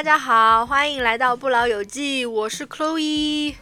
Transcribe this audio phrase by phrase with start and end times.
[0.00, 3.54] 大家好，欢迎来到不老有记，我是 Chloe。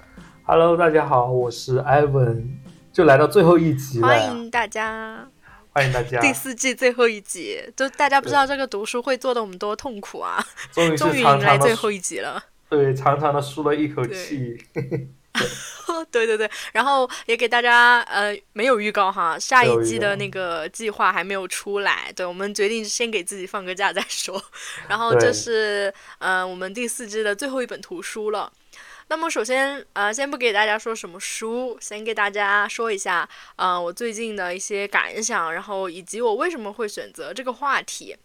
[0.45, 2.51] Hello，大家好，我是 Ivan，
[2.93, 5.27] 就来到最后一集了欢，迎大家，
[5.73, 10.39] 欢迎大家，第四季最后一集，就大家不知道这个读书会做的我们多痛苦啊！
[10.97, 12.41] 终于迎来最后一集了。
[12.69, 14.57] 对长长的舒了一口气，
[16.11, 24.43] 对对对，然后也给大家呃没有预告哈，下一季的那个计划还没有出来，对我们决定先给自己放个假再说。
[24.89, 28.53] 然后这是呃我们第四季的最后一本图书了。
[29.11, 38.17] 那么首先呃先不给大家说什么书，先给大家说一下呃我最近的一些感想，然后以及我为什么会选择这个话题。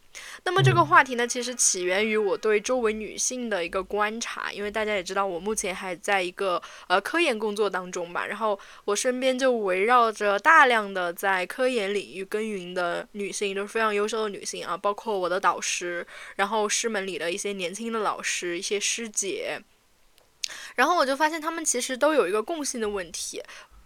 [0.44, 0.88] 那么这个嗯。
[0.94, 16.06] 话题呢，其实起源于我对周围女性的一个观察，因为大家也知道，我目前还在一个呃科研工作当中吧，然后我身边就围绕着大量的在科研领域耕耘的女性，都是非常优秀的女性啊，包括我的导师，
[16.36, 19.60] 然后师门里的一些年轻的老师，一些师姐，
[20.76, 23.42] 然后我就发现她们其实都有一个共性的问题。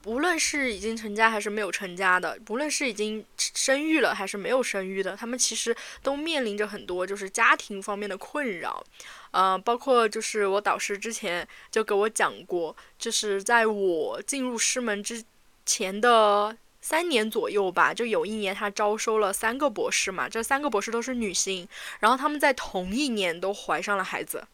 [0.08, 8.82] 无论是已经成家还是没有成家的，无论是已经生育了还是没有生育的，他们其实都面临着很多就是家庭方面的困扰，
[9.32, 15.22] 呃，包括就是我导师之前就给我讲过，就是在我进入师门之
[15.66, 21.68] 前的三年左右吧，就有一年他招收了三个博士嘛，这三个博士都是女性，
[22.00, 24.48] 然后他们在同一年都怀上了孩子。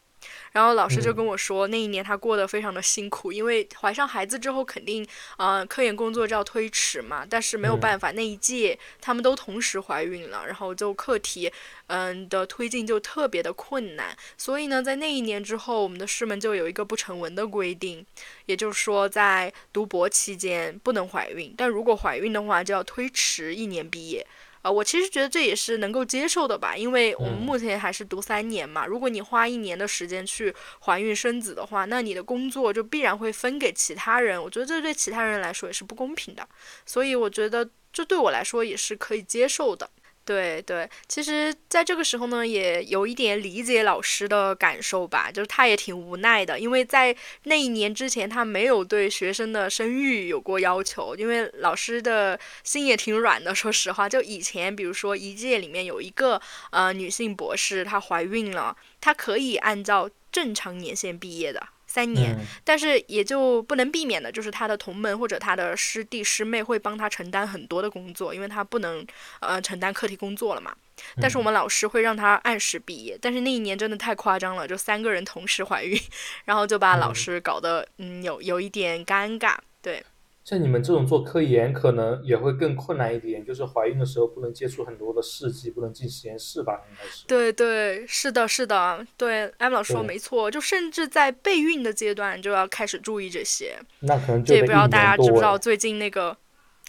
[0.52, 1.16] 然后老师就嗯。
[1.16, 5.06] 跟我说，那一年他过得非常的辛苦，因为怀上孩子之后，肯定
[5.38, 7.80] 呃科研工作就要推迟嘛，但是没有嗯。
[7.80, 11.52] 办法，那一届他们都同时怀孕了，然后就课题
[11.88, 18.06] 嗯的推进就特别的困难，所以呢，在那一年之后，我们的师门就有一个不成文的规定，
[18.46, 24.26] 也就是说，在读博期间不能怀孕，但如果怀孕的话，就要推迟一年毕业。
[24.64, 28.86] 啊、我其实觉得这也是能够接受的吧，因为我们嗯目前还是读三年嘛。
[28.86, 34.42] 如果你花一年的时间去怀孕生子的话，那你的工作就必然会分给其他人。
[34.42, 36.48] 我觉得这对其他人来说也是不公平的，
[36.86, 39.90] 所以我觉得这对我来说也是可以接受的。
[40.26, 47.14] 对对，其实在这个时候呢，也有一点理解老师的感受吧，就是他也挺无奈的，因为在
[47.44, 56.42] 那一年之前，他没有对学生的生育有过要求，因为老师的心也挺软的，说实话，就以前比如说一届里面有一个
[56.72, 61.68] 呃女性博士，她怀孕了，她可以按照正常年限毕业的。
[61.94, 69.06] 三年，嗯但是也就不能避免的，就是他的同门或者他的师弟师妹会帮他承担很多的工作，因为他不能
[69.42, 70.74] 呃承担课题工作了嘛。
[71.22, 76.00] 但是我们老师会让他按时毕业，但是那一年真的太夸张了，就三个人同时怀孕，
[76.46, 79.56] 然后就把老嗯师搞得嗯有有一点尴尬。
[79.82, 80.04] 对，
[80.46, 87.26] 像你们这种做科研，可能也会更困难一点，就是怀孕的时候不能接触很多的试剂，不能进实验室吧，应该是。
[87.26, 93.80] 对对，是的，是的，对，艾姆老师说没错，就甚至在备孕的阶段就要开始注意这些。
[94.02, 96.36] 那可能就这也不知道大家知不知道最近那个，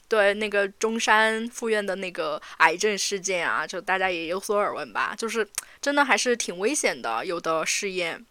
[0.09, 5.47] 对那个中山附院的那个癌症事件啊，就大家也有所耳闻吧，就是
[5.81, 8.27] 真的还是挺危险的，有的试验。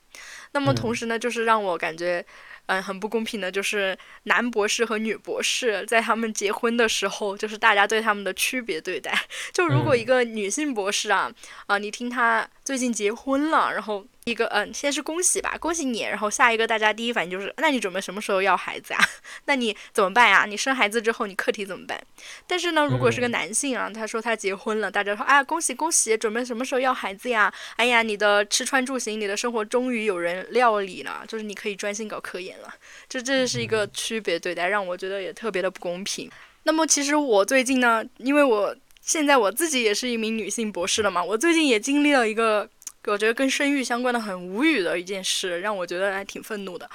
[0.52, 2.26] 那么同嗯时呢，就是让我感觉。
[2.68, 9.14] 嗯，很不公平的，就是男博士和女博士在他们结婚的时候，就是大家对他们的区别对待。
[9.52, 11.32] 就如果一嗯个女性博士啊，
[11.68, 19.00] 啊、你听她最近结婚了，然后一个嗯，先是恭喜吧，恭喜你，然后下一个大家第一反应就是，那你准备什么时候要孩子啊？
[19.46, 20.46] 那你怎么办呀？
[20.48, 22.02] 你生孩子之后你课题怎么办？
[22.48, 27.54] 但是呢，如果是个嗯男性啊，他说他结婚了，大家说啊恭喜恭喜，准备什么时候要孩子呀？
[27.76, 32.74] 哎呀，你的吃穿住行，你的生活终于有人料理了，就是你可以专心搞科研了。
[33.10, 36.30] 这这是一个区别对待，让我觉得也特别的不公平。
[36.64, 42.70] 那么其实我最近呢，因为我现在我自己也是一名女性博士了嘛，我最近也经历了一个
[43.06, 46.90] 我觉得跟生育相关的很无语的一件事，让我觉得还挺愤怒的。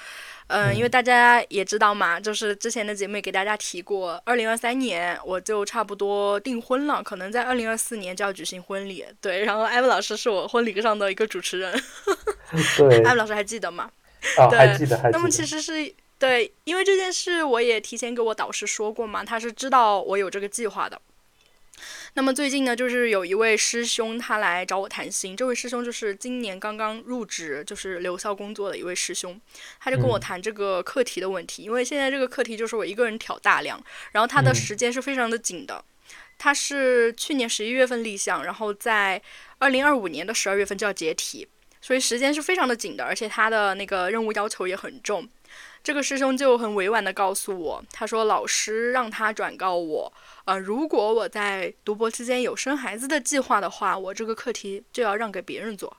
[0.48, 9.04] 嗯，因为大家也知道嘛，就是之前的节目也给大家提过，二零二三年我就差不多订婚了，可能在二零二四年就要举行婚礼。
[9.20, 11.78] 对，然后艾文老师是我婚礼上的一个主持人，
[12.78, 13.90] 对艾文老师还记得吗？
[14.38, 15.18] 哦，对还记得还记得。
[15.18, 20.98] 那么其实是对，因为这件事我也提前给我导师说过嘛，他是知道我有这个计划的。
[22.14, 29.40] 那么最近呢，就是有一位师兄他来找我谈心，这位师兄就是今年刚刚入职，就是留校工作的一位师兄，
[29.78, 33.80] 他就跟我嗯谈这个课题的问题，因为现在这个课题就是我一个人挑大梁，
[34.12, 35.84] 然后他的嗯时间是非常的紧的。
[36.38, 39.20] 他是去年十一月份立项，然后在
[39.58, 41.46] 二零二五年的十二月份就要结题，
[41.80, 45.28] 所以时间是非常的紧的，而且他的那个任务要求也很重。
[45.88, 50.12] 这个师兄就很委婉的告诉我，他说老师让他转告我，
[50.44, 55.96] 呃，如果我在读博期间有生孩子的计划的话，我这个课题就要让给别人做。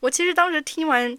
[0.00, 1.18] 我其实当时听完。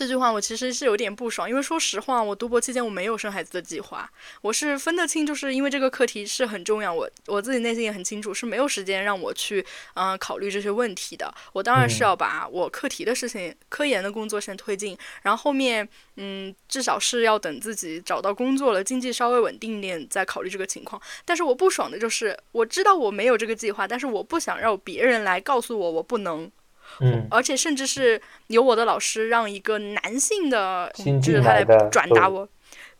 [0.00, 4.10] 这句话我其实是有点不爽，因为说实话，我读博期间我没有生孩子的计划。
[4.40, 9.62] 我是分得清，就是因为这个课题是很重要，我我自己内心也很清楚，是没有时间让我去
[9.92, 11.30] 嗯考虑这些问题的。
[11.52, 15.86] 我当然是要把我课题的事情、科研的工作先推进，然后后面
[16.16, 20.98] 嗯至少是要等自己找到工作了，经济稍微稳定一点再考虑这个情况。
[21.26, 26.50] 但是我不爽的就是，我知道我没有这个计划，但是我不想让别人来告诉我我不能。
[27.00, 32.48] 嗯，而且甚至是由我的老师让一个男性的同志他来转达我，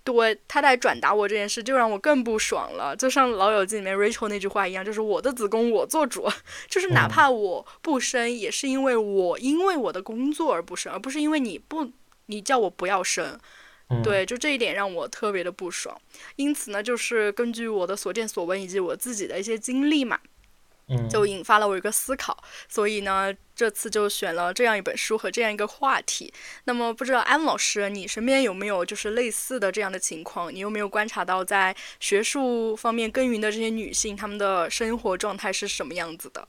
[0.05, 2.97] 对他来转达我这件事，就让我更不爽了。
[2.97, 6.27] 就像《老友记》里面 Rachel 那句话一样，就是我的子宫我做主，
[6.69, 11.91] 就是哪怕我不生，也是因为我因为我的工作而不生，而不是因为你不
[12.27, 13.39] 你叫我不要生。
[14.05, 16.01] 对，就这一点让我特别的不爽。
[16.37, 20.17] 因此呢，就是根据我的所见所闻以及我自己的一些经历嘛。
[21.09, 22.37] 就引发了我一个思考，
[22.69, 26.33] 所以呢，这次就选了这样一本书和这样一个话题。
[26.65, 30.53] 那么，不知道安老师，你身边有没有就是类似的这样的情况？
[30.55, 36.49] 你有没有观察到在学术方面耕耘的这些女性，她们的生活状态是什么样子的？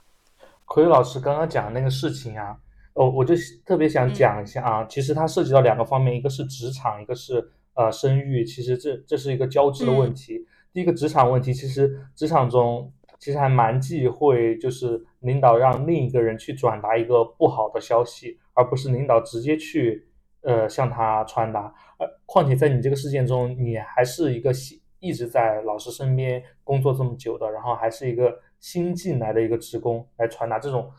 [0.66, 2.56] 可宇老师刚刚讲的那个事情啊，
[2.94, 3.36] 哦，我就
[3.66, 4.86] 特别想讲一下啊。
[4.86, 8.44] 其实它涉及到两个方面，一个是职场，一个是呃生育。
[8.44, 10.48] 其实这这是一个交织的问题。
[10.74, 12.92] 第一个职场问题，其实职场中。
[13.22, 20.08] 其实还蛮忌讳，就是领导让另一个人去转达一个不好的消息，而不是领导直接去
[20.42, 21.72] 呃向他传达。
[22.00, 30.92] 呃，况且在你这个事件中，你还是一个新一直在老师身边工作这么久的，然后还是一个新进来的一个职工来传达这种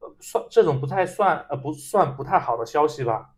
[0.00, 3.30] 呃算这种不太算呃不算不太好的消息吧。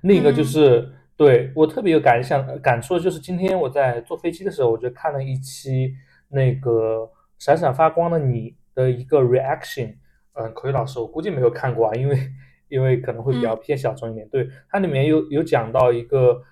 [0.00, 5.94] 另一个就是对我特别有感想感触的就是今天我在坐飞机的时候，我就看了一期。
[6.30, 9.96] 那个闪闪发光的你的一个 reaction，
[10.32, 12.32] 嗯，口语老师，我估计没有看过啊，因为
[12.68, 14.28] 因为可能会比较偏小众一点。
[14.28, 16.42] 对，它里面有有讲到一个，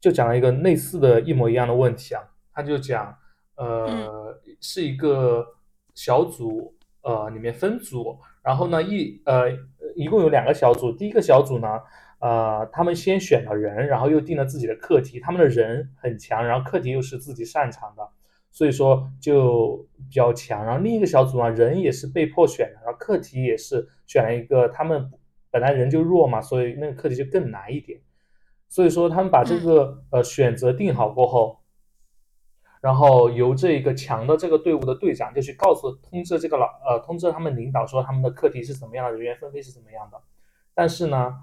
[0.00, 3.16] 就讲了一个类似的一模一样的问题啊，他就讲，
[3.56, 5.44] 呃，是一个
[5.94, 9.50] 小组，呃，里面分组，然后呢一呃
[9.96, 11.80] 一共有两个小组，第一个小组呢，
[12.20, 18.08] 呃，他们先选了人，然后又定了自己的课题，他们的人很强，然后课题又是自己擅长的。
[18.56, 25.12] 所以说就比较强，然后另一个小组呢，人也是被迫选的，然后课题也是选了一个他们
[25.50, 28.00] 本来人就弱嘛，所以那个课题就更难一点。
[28.70, 31.58] 所以说他们把这个呃选择定好过后，
[32.80, 40.18] 然后由这一个强的这个队伍的队长就去告诉通知这个老呃通知他们领导说他们的课题是怎么样的，人员分配是怎么样的。
[40.72, 41.34] 但是呢，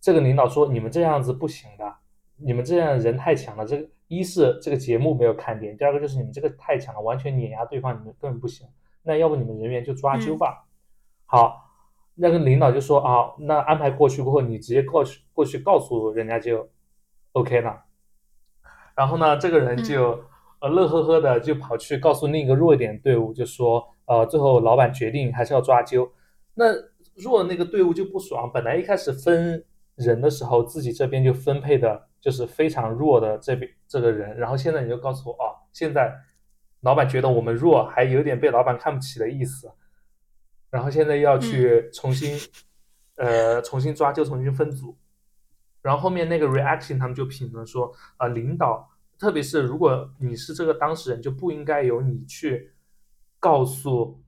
[0.00, 1.96] 这个领导说你们这样子不行的，
[2.38, 3.88] 你们这样人太强了，这个。
[4.10, 8.66] 一是这个节目没有看点，第二个就是你们这个太强了，完全碾压对方，你们根本不行。
[9.02, 10.64] 那要不你们人员就抓阄吧。
[11.26, 11.70] 好，
[12.14, 16.66] 那个领导就说啊，那安排过去过后，你直接过去过去告诉人家就
[17.32, 17.84] OK 了。
[18.96, 20.18] 然后呢，这个人就
[20.62, 26.10] 呃乐呵呵的就跑去告诉另一个弱一点队伍，就说呃最后老板决定还是要抓阄。
[26.54, 26.64] 那
[27.14, 29.62] 弱那个队伍就不爽，本来一开始分
[29.98, 32.06] 人的时候自己这边就分配的。
[32.20, 36.12] 就是非常弱的这边这个人，然后现在你就告诉我啊，现在
[36.80, 39.70] 老板觉得我们弱，还有点被老板看不起的意思，
[40.68, 42.36] 然后现在要去重新
[43.14, 44.98] 呃重新抓就，重新分组，
[45.80, 52.72] 然后后面那个 reaction 他们就评论说啊，领导，特别是如果你是这个当事人，就不应该由你去
[53.38, 54.20] 告诉。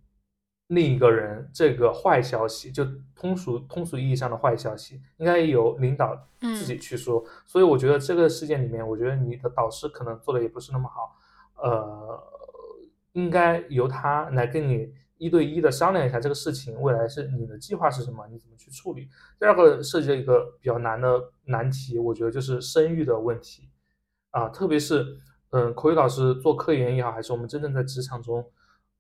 [0.71, 2.87] 另一个人这个坏消息，就
[3.17, 7.25] 通俗通俗意义上的坏消息，应该由领导自己去说。
[7.45, 11.17] 所以我觉得这个事件里面，我觉得你的导师可能做的也不是那么好，
[11.57, 12.23] 呃，
[13.13, 19.09] 应该由他来跟你一对一的商量一下这个事情，未来是你的计划是什么，你怎么去处理。
[19.41, 23.69] 第二个涉及了一个比较难的难题，我觉得就是生育的问题
[24.31, 25.19] 啊，特别是
[25.51, 28.49] 嗯，口语老师做科研也好，还是我们真正在职场中，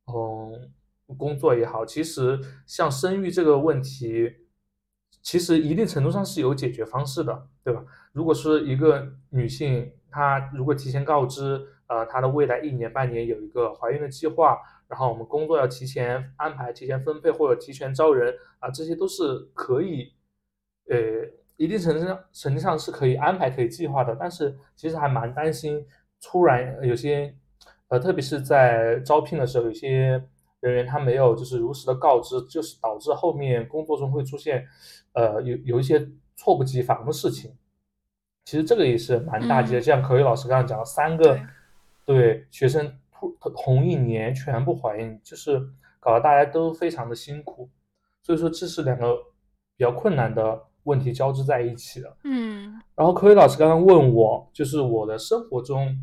[0.07, 0.73] 嗯。
[1.17, 4.33] 工作也好，其实像生育这个问题，
[5.23, 7.85] 其实一定程度上是有解决方式的，对吧？
[8.12, 19.23] 如果是一个女性，她如果提前告知，呃，她的未来一年半年有一个怀孕的计划，然后我们工作要提前安排、提前分配或者提前招人啊，这些都是
[19.55, 20.12] 可以，
[20.88, 20.97] 呃，
[21.57, 24.17] 一定程度上程度上是可以安排、可以计划的。
[24.19, 25.87] 但是其实还蛮担心，
[26.23, 27.35] 突然有些，
[27.88, 30.23] 呃，特别是在招聘的时候，有些。
[30.61, 34.67] 人员他没有就是如实的告知，就是导致后面工作中会出现，
[35.12, 35.99] 呃，有有一些
[36.37, 37.57] 猝不及防的事情。
[38.45, 39.81] 其实这个也是蛮大忌的。
[39.81, 41.38] 像口语老师刚刚讲了三个，
[42.05, 45.61] 对学生同同一年全部怀孕，就是
[45.99, 47.69] 搞得大家都非常的辛苦。
[48.23, 49.14] 所以说这是两个
[49.76, 52.17] 比较困难的问题交织在一起的。
[52.25, 55.97] 嗯，然后口语老师刚刚问我，就是我的生活中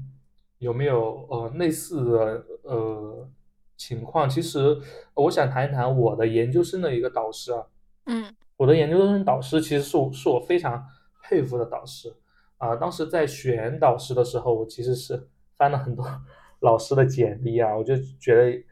[0.60, 3.30] 有没有呃类似的呃
[3.78, 4.28] 情况？
[4.28, 4.78] 其实
[5.14, 7.64] 我想谈一谈我的研究生的一个导师啊。
[8.08, 10.84] 嗯，我的研究生导师其实是我是我非常
[11.24, 12.14] 佩服的导师
[12.58, 12.76] 啊。
[12.76, 16.06] 当时在选导师的时候，我其实是翻了很多
[16.60, 18.66] 老师的简历啊，我就觉得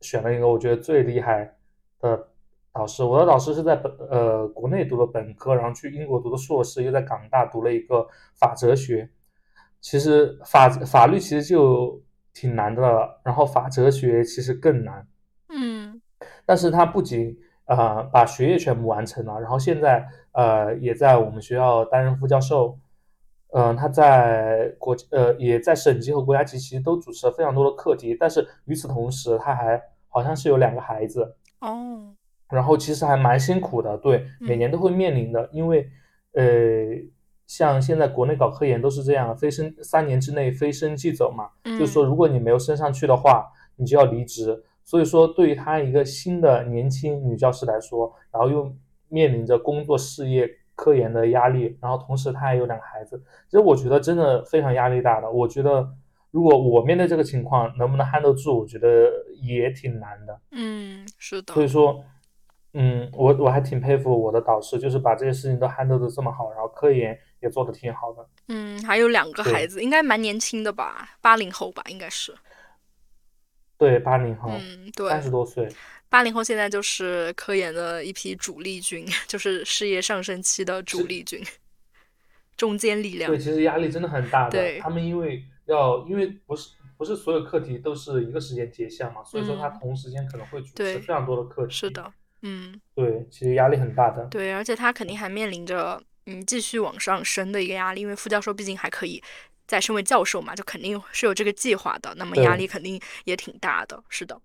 [0.00, 1.56] 选了一个我觉得最厉害
[2.00, 2.28] 的
[2.72, 3.04] 导师。
[3.04, 9.08] 我的导师是在本呃国内读的本科，然后去英国读的硕士，又在港大读了一个法哲学。
[9.80, 12.01] 其实法法律其实就
[12.32, 15.06] 挺难的了，然后法哲学其实更难。
[15.48, 16.00] 嗯，
[16.46, 17.36] 但是他不仅
[17.66, 22.78] 呃，把学业全部完成了，然后现在呃也在我们学校担任副教授，
[23.52, 32.14] 嗯，他在国呃也在省级和国家级其实都主持了非常多的课题，但是与此同时他还好像是有两个孩子哦，
[32.50, 35.88] 然后其实还蛮辛苦的，对，每年都会面临的，因为
[36.34, 36.42] 呃
[37.54, 44.64] 像现在国内搞科研都是这样，非升三年之内非升即走嘛，就是说如果你没有升上去的话，你就要离职。
[44.82, 48.74] 所以说，对于她一个新的年轻女教师来说，然后又
[49.08, 55.30] 面临着工作、事业、科研的压力，然后同时她还有两个孩子，其实我觉得真的非常压力大的。
[55.30, 55.86] 我觉得
[56.30, 59.10] 如果我面对这个情况，能不能 handle 住，我觉得
[59.42, 60.40] 也挺难的。
[60.52, 61.52] 嗯，是的。
[61.52, 62.02] 所以说，
[62.72, 68.26] 嗯，我我还挺佩服我的导师，就是把这些事情都 handle 的这么好，然后科研也做的挺好的。
[68.48, 71.16] 嗯，还有两个孩子，应该蛮年轻的吧？
[71.20, 72.34] 八零后吧，应该是。
[73.76, 75.68] 对，八零后，嗯，对，三十多岁，
[76.08, 81.42] 八零后现在就是科研的一批主力军， 就是事业上升期的主力军，
[82.56, 83.28] 中坚力量。
[83.28, 84.50] 对，其实压力真的很大的。
[84.50, 91.72] 对，他们因为要，因为不是不是所有课题都是一个时间结项嘛，所以说他同时间可能会主持非常多的课题。
[91.72, 94.24] 是的，嗯，对，其实压力很大的。
[94.26, 99.22] 对，而且他肯定还面临着嗯继续往上升的一个压力，因为副教授毕竟还可以。
[99.64, 104.02] 再升为教授嘛，就肯定是有这个计划的，那么压力肯定也挺大的。
[104.10, 104.38] 是的，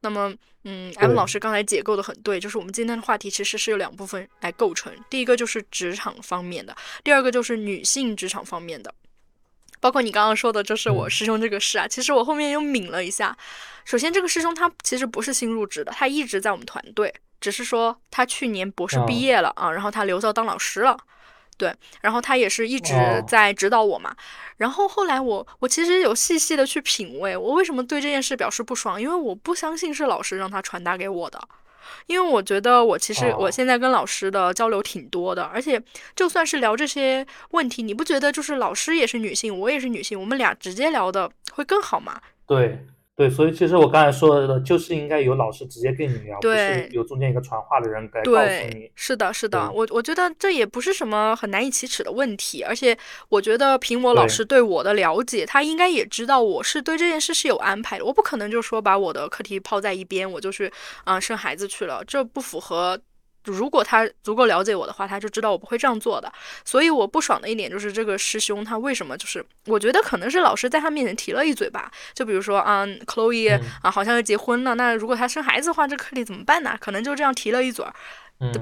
[0.00, 8.94] 那么嗯，M 老师刚才解构的很对，就是我们今天的话题其实是有两部分来构成，第一个就是职场方面的，第二个就是女性职场方面的。
[9.80, 13.36] 包括你刚刚说的，就是我师兄这个事啊，其实我后面又抿了一下。
[13.84, 17.12] 首先，这个师兄他其实不是新入职的，他一直在我们团队，
[17.44, 20.96] 只是说他去年博士毕业了啊，然后他留校当老师了。
[21.58, 21.70] 对，
[22.00, 22.94] 然后他也是一直
[23.28, 24.16] 在指导我嘛。
[24.56, 28.98] 然后后来我我其实有细细的去品味，我为什么对这件事表示不爽？
[28.98, 31.38] 因为我不相信是老师让他传达给我的，
[32.06, 35.80] 因为我觉得我其实我现在跟老师的交流挺多的，而且
[36.16, 42.18] 就算是聊这些问题，你不觉得就是老师也是女性，我也是女性，我们俩直接聊的会更好吗？
[42.46, 42.84] 对。
[43.16, 48.90] 对，所以其实我刚才说的，就是应该有老师直接跟你聊，不是有中间一个传话的人来告诉你。
[48.96, 60.72] 是的，是的，我我觉得这也不是什么很难以启齿的问题，而且我觉得凭我老师对我的了解，他应该也知道我是对这件事是有安排的，我不可能就说把我的课题抛在一边，我就去
[61.04, 63.00] 啊生孩子去了，这不符合。
[63.44, 66.32] 如果他足够了解我的话，他就知道我不会这样做的。
[66.64, 71.90] 所以我不爽的一点就是这个师兄他为什么就是，我觉得可能是老师在他面前提了一嘴吧。
[72.14, 76.76] 就比如说啊，Chloe 啊，好像要结婚了，那如果他生孩子的话，这课题怎么办呢？
[76.80, 77.84] 可能就这样提了一嘴，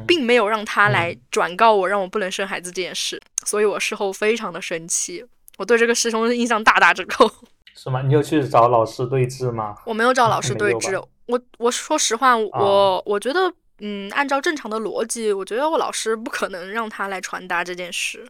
[0.06, 3.20] 并没有让他来转告我，让我不能生孩子这件事。
[3.46, 5.24] 所以我事后非常的生气，
[5.58, 7.30] 我对这个师兄的印象大打折扣。
[7.74, 8.02] 是吗？
[8.02, 9.76] 你有去找老师对峙吗？
[9.86, 11.02] 我没有找老师对峙。
[11.26, 13.52] 我我说实话，我我觉得。
[13.84, 18.24] 嗯，按照正常的逻辑，我觉得我老师不可能让他来传达这件事。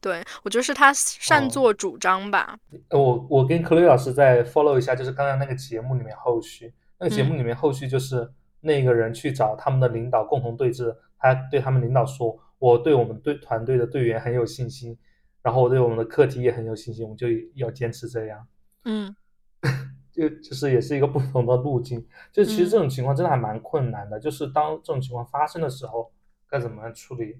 [0.00, 2.56] 对我觉得是他擅作主张吧。
[2.90, 8.26] 我我跟克雷老师再 follow 一下，就是刚刚那个节目里面后续，那个节目里面后续就是
[8.60, 14.96] 那个人去找他们的领导共同对峙，他对他们领导说：“我对我们队团队的队员很有信心，
[15.42, 18.46] 然后我对我们的课题也很有信心，我就要坚持这样。”
[18.84, 19.14] 嗯。
[20.16, 24.18] 就就是也是一个不同的路径，就其实这种情况真的还蛮困难的。
[24.18, 26.10] 就是当这种情况发生的时候，
[26.48, 27.36] 该怎么处理？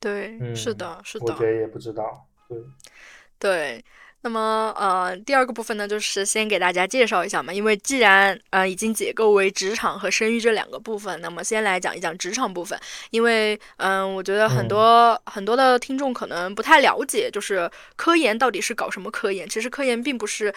[0.00, 2.26] 对，嗯，是的，是的，我觉得也不知道。
[2.48, 2.58] 对，
[3.38, 3.84] 对。
[4.22, 7.52] 那么呃，第二个部分呢，就是先给大家介绍一下嘛。
[7.52, 12.78] 因为既然呃已经解构为职场和生育这两个部分，那么先来讲一讲职场部分。
[13.10, 19.46] 因为嗯，我觉得很多很多的听众可能不太了解，就是科研到底是搞什么科研。
[19.46, 20.54] 其实科研并不是。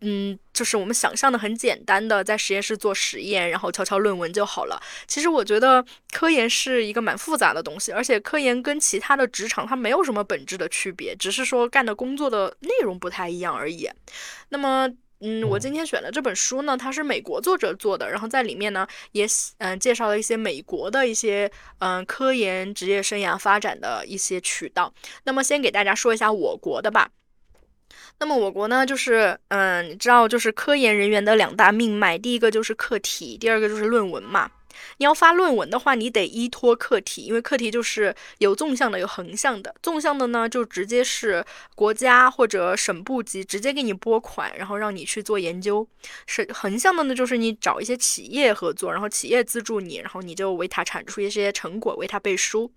[0.00, 4.80] 嗯，就是我们想象的很简单的，在实验室做实验，然后敲敲论文就好了。
[5.06, 13.88] 其实我觉得科研是一个蛮复杂的东西，而且科研跟其他的职场它没有什么本质的区别，只是说干的工作的内容不太一样而已。
[14.50, 14.88] 那么
[15.20, 19.26] 嗯，我今天选的这本书呢，它是美国作者做的，然后在里面呢也
[19.58, 24.92] 嗯介绍了一些美国的一些嗯科研职业生涯发展的一些渠道。
[25.24, 27.08] 那么先给大家说一下我国的吧。
[28.18, 34.50] 那么我国呢，就是嗯，你知道就是科研人员的两大命脉，第一个就是课题，第二个就是论文嘛。
[34.98, 39.74] 你要发论文的话，你得依托课题，因为课题就是有纵向的，有横向的。
[39.82, 45.86] 纵向的呢，就直接是国家或者省部级直接给你拨款，然后让你去做研究；
[46.26, 52.70] 是横向的呢，就是你找一些企业合作，然后企业资助你，然后你就为它产出一些成果，为它背书。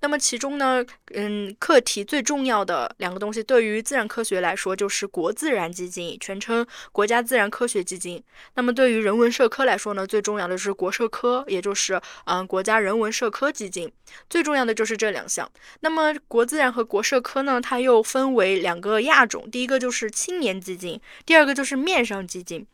[0.00, 8.22] 那么其中呢，嗯，课题最重要的两个东西，对于自然科学来说，就是国自然基金，全称国家自然科学基金。
[8.54, 11.39] 那么对于人文社科来说呢，最重要的是国社科。
[11.46, 13.90] 也就是嗯，国家人文社科基金
[14.28, 15.50] 最重要的就是这两项。
[15.80, 22.66] 那么国自然和国社科呢，它又分为两个亚种，第一个就是青年基金，第二个就是面上基金。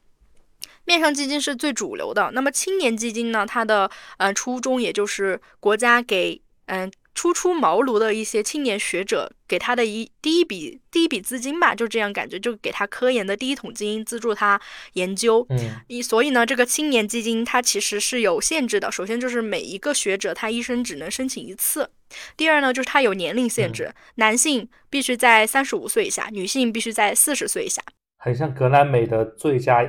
[0.85, 2.30] 面上基金是最主流的。
[2.32, 6.90] 那么青年基金呢，它的嗯初衷也就是国家给嗯。
[7.16, 14.61] 初出茅庐的一些青年学者，给他的一第一笔第一笔资金吧，就这样感觉，就给他科研的第一桶金，资助他
[14.92, 15.44] 研究。
[15.49, 15.58] 嗯，
[15.88, 18.92] 一所以呢，这个青年基金它其实是有限制的。
[18.92, 21.90] 首先就是每一个学者他一生只能申请一次。
[22.37, 27.82] 第二呢，就是它有年龄限制，男性必须在三十五岁以下，女性必须在四十岁以下。
[28.18, 29.82] 很像格莱美的最佳。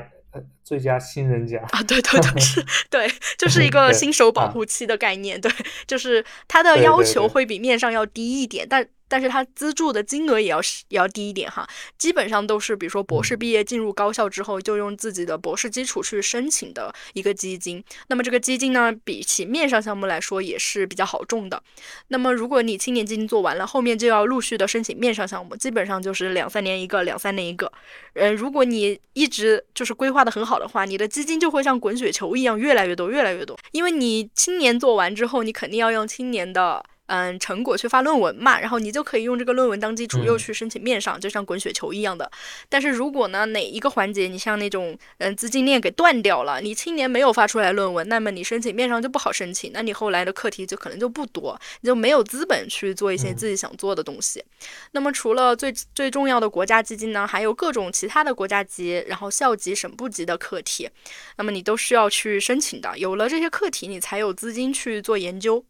[0.64, 5.52] 最佳新人奖啊，对对对，是， 对，就是一个新手保护期的概念，对，
[5.86, 8.88] 就是它的要求会比面上要低一点，但。
[9.08, 17.84] 但是它资助的金额也要是也要低一点哈，基本上都是比如说博士毕业进入高校之后，就用自己的博士基础去申请的一个基金。
[18.08, 21.62] 那么这个基金呢，比起面上项目来说也是比较好中的。
[22.10, 27.72] 那么如果你青年基金做完了，后面就要陆续的申请面上项目，基本上就是两三年一个，两三年一个。
[28.14, 33.58] 嗯，如果你一直就是规划的很好的话，你的基金就会像滚雪球一样越来越多，越来越多。
[33.72, 36.84] 因为你青年做完之后，你肯定要用青年的。
[37.08, 42.30] 嗯，成果去发论文嘛，然后你就可以用这个论文当基础，又去申请面上，就像滚雪球一样的。
[42.70, 54.44] 但是如果呢，哪一个环节你像那种嗯资金链给断掉了，你青年没有发出来论文，那么你申请面上就不好申请，那你后来的课题就可能就不多，你就没有资本去做一些自己想做的东西。
[54.92, 60.90] 那么除了最最重要的国家基金呢，还有各种其他的国家级、然后校级、省部级的课题，
[61.38, 62.98] 那么你都需要去申请的。
[62.98, 65.64] 有了这些课题，你才有资金去做研究。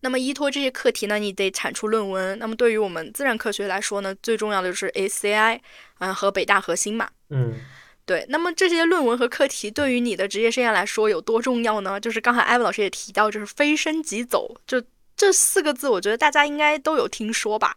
[0.00, 2.38] 那么依托这些课题呢，你得产出论文。
[2.38, 5.60] 那么对于我们自然科学来说呢，最重要的就是 ACI，
[5.98, 7.08] 嗯，和北大核心嘛。
[7.30, 7.54] 嗯，
[8.06, 8.24] 对。
[8.28, 11.98] 那么这些论文和课题对于你的职业生涯来说有多重要呢？
[12.00, 14.82] 就是刚才艾文老师也提到，就是飞升即走，就
[15.16, 17.76] 这四个字，我觉得大家应该都有听说吧。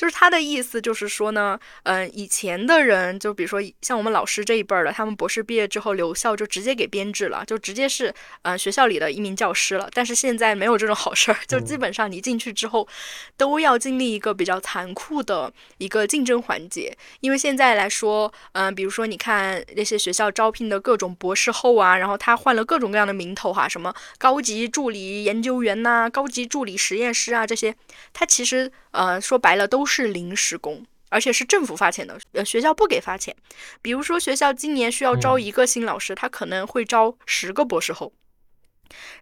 [0.00, 8.10] 就是他的意思，就是说呢，嗯，以前的人，就比如说像我们老师这一辈儿的，他们博士毕业之后留校就直接给编制了，就直接是
[8.40, 9.86] 嗯学校里的一名教师了。
[9.92, 12.88] 但是现在没有这种好事儿，就基本上你进去之后，
[13.36, 16.96] 都要经历一个比较残酷的一个竞争环节。
[17.20, 27.76] 因为现在来说，嗯，比如说你看那些学校招聘的各种博士后啊，然后他换了各种各样的名头哈，什么高级助理研究员呐，高级助理实验师啊这些，
[28.14, 33.34] 他其实呃说白了都是临时工，而且是政府发钱的，呃，学校不给发钱。
[33.82, 38.12] 比如说，学校今年需要招一个新老师，他可能会招十个博士后，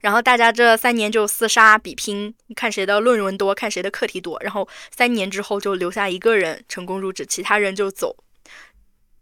[0.03, 8.15] 然后大家这三年就厮杀比拼，看谁的论文多，看谁的课题多，然后三年之后就留下一个人成功入职，其他人就走。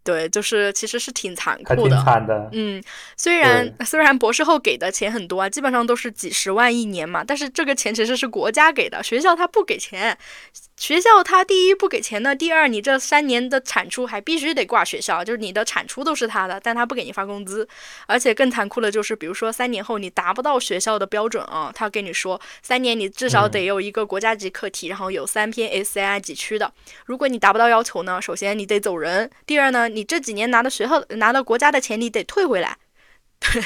[0.07, 1.97] 对，就是其实是挺残酷的，
[2.53, 2.81] 嗯，
[3.17, 10.17] 虽然虽然博士后给的钱很多啊，基本上都是几十万一年嘛，但是这个钱其实是国家给的，学校他不给钱。
[10.77, 17.67] 学校他第一不给钱呢，第二你这三年的产出还必须得挂学校，就是你的产出都是他的，但他不给你发工资，
[18.05, 26.71] 而且更残酷的就是，比如说三年后你达不到学校的标准啊，他跟你说三年你至少得有一个国家级课题，然后有三篇 SCI 几区的，
[27.07, 32.77] 如果你达不到要求呢，首先你得走人，第二呢，你这几年拿的学校拿到国家的钱你得退回来。
[33.39, 33.63] 对，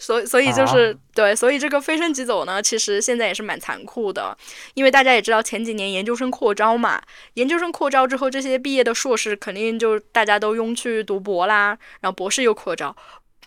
[0.00, 4.36] 所以所以就是对，所以这个飞升即走呢，其实现在也是蛮残酷的，
[4.74, 7.00] 因为大家也知道前几年研究生扩招嘛，
[7.34, 12.96] 研究生扩招之后，这些毕业的硕士肯定就大家都拥去读博啦，然后博士又扩招，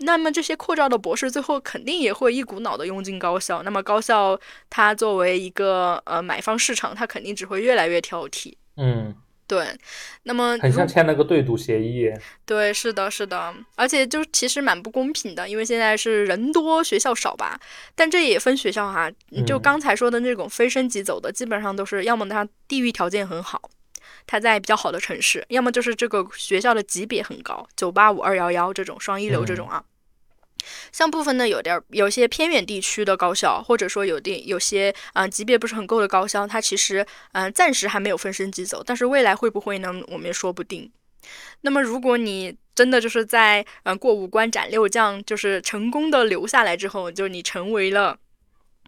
[0.01, 8.53] 那么这些扩招的博士最后肯定也会一股脑的涌进高校，那么高校它作为一个呃买方市场，它肯定只会越来越挑剔。
[8.77, 9.15] 嗯。
[9.47, 9.67] 对，
[10.23, 12.11] 那么很像签了个对赌协议。
[12.45, 17.59] 对，是的，是的，而且就其实蛮不公平的，因为现在是人多学校少吧，
[17.93, 19.11] 但这也分学校哈。
[19.45, 23.69] 就刚才说的那种非升即走的，基本上都是要么他地域条件很好，
[24.25, 29.83] 他在比较好的城市，要么就是这个学校的级别很高，九八五、二幺幺这种双一流这种啊。
[30.91, 39.93] 像部分呢有点有些偏远地区的高校，或者说有点有些啊级别不是很够的高校，它其实嗯暂时还没有分升级走，但是未来会不会呢？
[40.07, 40.91] 我们也说不定。
[41.61, 48.17] 那么如果你真的就是在嗯过五关斩六将，就是成功的留下来之后，就你成为了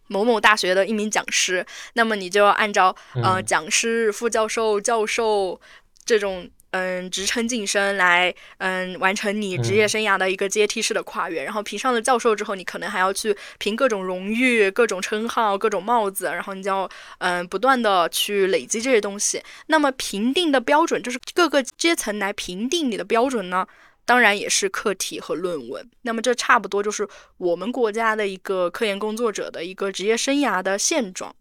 [0.07, 5.59] 某某大学的一名讲师，那么你就要按照呃讲师、副教授、教授
[6.05, 6.49] 这种。
[6.71, 11.43] 嗯，职称晋升来，嗯，完成你职业生涯的一个阶梯式的跨越。
[11.43, 19.41] 然后评上了教授之后，你可能还要去评各种荣誉、各种称号、各种帽子，然后你就要嗯不断的去累积这些东西。
[19.67, 23.65] 那么评定的标准就是各个阶层来评定你的标准呢，
[24.05, 25.89] 当然也是课题和论文。
[26.01, 31.33] 那么这差不多就是我们国家的一个科研工作者的一个职业生涯的现状。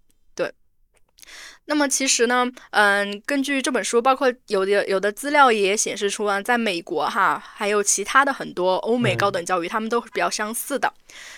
[1.67, 10.93] 那么其实呢，嗯，根据这本书，包括有的有的资料也显示出啊，在美国哈，还有其他的很多欧美高等教育，他们都是比较相似的。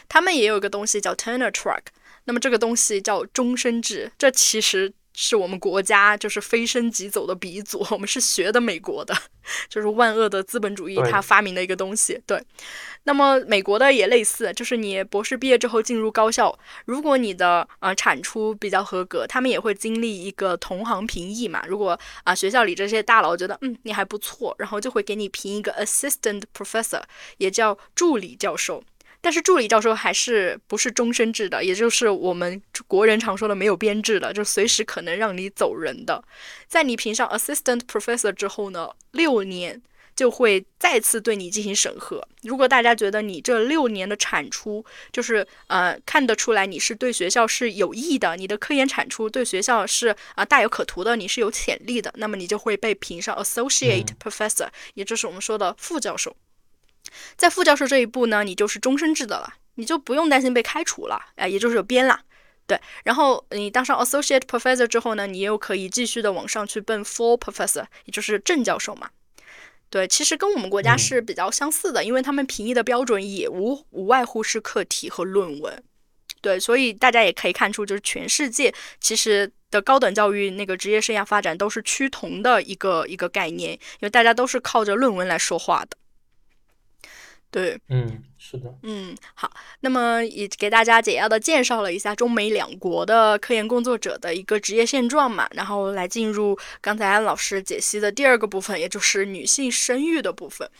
[0.08, 1.80] 他们也有一个东西叫 tenure track，
[2.24, 4.92] 那么这个东西叫终身制，这其实。
[5.20, 9.12] 是我们国家就是飞升即走的鼻祖，我们是学的美国的，
[9.68, 12.22] 就是万恶的资本主义它发明的一个东西。
[12.24, 12.40] 对，
[13.02, 21.64] 那么美国的也类似，就是你博士毕业之后进入高校，如果你的呃产出比较合格，他们也会经历一个同行评议嘛。
[21.66, 27.02] 如果啊学校里这些大佬觉得嗯你还不错，然后就会给你评一个 assistant professor，
[27.38, 28.84] 也叫助理教授。
[29.20, 36.22] 但是助理教授还是不是终身制的，也就是我们国人常说的没有编制的，就随时可能让你走人的。
[36.66, 39.82] 在你评上 assistant professor 之后呢，六年
[40.14, 42.26] 就会再次对你进行审核。
[42.42, 56.36] 如果大家觉得你这六年的产出就是呃看得出来你是对学校是有益的，你的科研产出对学校是啊大有可图的，你是有潜力的，那么你就会被评上 associate professor，也就是我们说的副教授。
[57.36, 62.20] 在副教授这一步呢，你就是终身制的了，你就不用担心被开除了，哎，也就是有编了，
[62.66, 62.80] 对。
[63.04, 69.10] 然后你当上 associate professor 之后呢，你又可以继续的往上去奔 full professor，也就是正教授嘛。
[69.90, 75.82] 对，其实跟我们国家是比较相似的，因为他们评议的标准也无无外乎是课题和论文。
[76.42, 85.96] 对，所以大家也可以看出，就是全世界其实的高等教育那个职业生涯发展都是趋同的一个一个概念，因为大家都是靠着论文来说话的。
[87.50, 100.70] 对，嗯，是的，嗯，好，那么也给大家简要的介绍了一下中美两国的科研工作者的一个职业现状嘛，然后来进入刚才安老师解析的第二个部分，也就是女性生育的部分。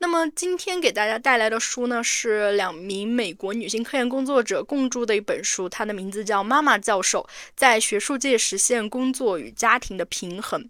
[0.00, 10.62] 那么今天给大家带来的书呢，是两名美国女性科研工作者共著的一本书，它的名字叫《妈妈教授在学术界实现工作与家庭的平衡》。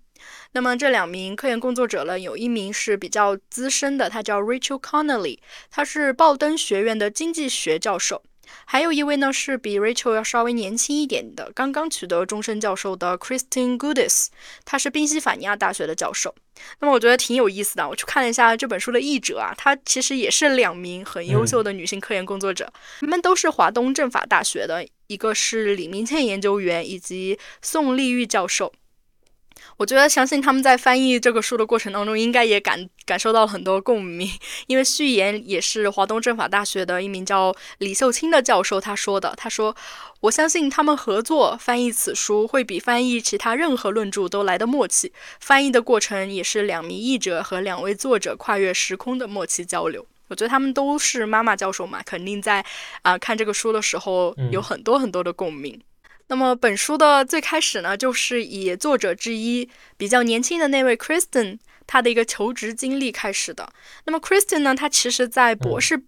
[0.58, 5.38] 那么这两名科研工作者呢，有一名是比较资深的，他叫 Rachel Connolly，
[5.70, 8.16] 他是鲍登学院的经济学教授；
[8.64, 14.26] 还有一位呢是比 Rachel 要稍微年轻一点的，刚刚取得终身教授的 Christine Goodis，
[14.64, 16.34] 他是宾夕法尼亚大学的教授。
[16.80, 22.68] 那么我觉得挺有意思的，我去看了一下这本书的译者啊，他其实也是两名很优秀的女性科研工作者，
[22.98, 28.72] 他们都是华东政法大学的，一个是李明倩研究员，以及宋丽玉教授。
[29.76, 34.28] 我觉得相信他们在翻译这个书的过程当中，应该也感感受到了很多共鸣，
[34.66, 39.34] 因为序言也是华东政法大学的一名叫李秀清的教授他说的。
[39.36, 39.76] 他说
[40.20, 45.12] ：“我相信他们合作翻译此书，会比翻译其他任何论著都来的默契。
[45.40, 50.04] 翻译的过程也是两名译者和两位作者跨越时空的默契交流。
[50.28, 52.64] 我觉得他们都是妈妈教授嘛，肯定在
[53.02, 55.80] 啊看这个书的时候有很多很多的共鸣。”
[56.28, 63.70] 那么本书的最开始呢，就是以作者之一比较年轻的那位 Kristen 他的一个求职经历开始的。
[64.04, 66.02] 那么 Kristen 呢，他其实在博士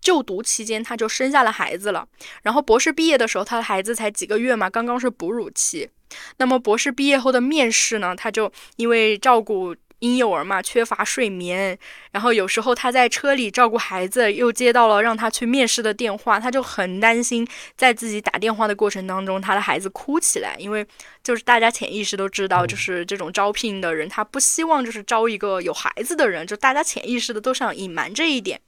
[0.00, 2.06] 就读期间他就生下了孩子了，
[2.42, 5.88] 然后博士毕业的时候，他的孩子才几个月嘛，刚刚是哺乳期。
[6.36, 9.74] 那么博士毕业后的面试呢，他就因为照顾。
[10.00, 11.78] 婴幼儿嘛，缺乏睡眠，
[12.12, 20.86] 然后有时候他在车里照顾孩子，又接到了让他去面试的电话，他就很担心，在自己打电话的过程当中，他的孩子哭起来，因为
[21.22, 28.60] 就是大家潜意识都知道，就是这种招聘的人，他不希望就是招一个有孩子的人，就大家潜意识的都想隐瞒这一点。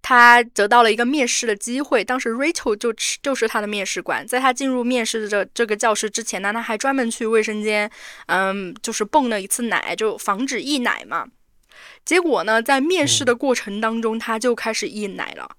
[0.00, 4.26] 他得到了一个面试的机会，当时 Rachel 就就是他的面试官。
[4.26, 7.90] 在他进入面试的这这个教室之前呢，他还专门去卫生间，
[8.26, 11.26] 嗯，就是泵了一次奶，就防止溢奶嘛。
[12.04, 15.50] 结果呢，在面试的过程当中，他就开始溢奶了。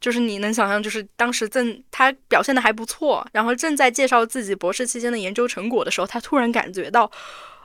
[0.00, 7.10] 就是你能想象，就是当时正他表现的还不错，然后正在介绍自己博士期间的研究成果的时候，他突然感觉到，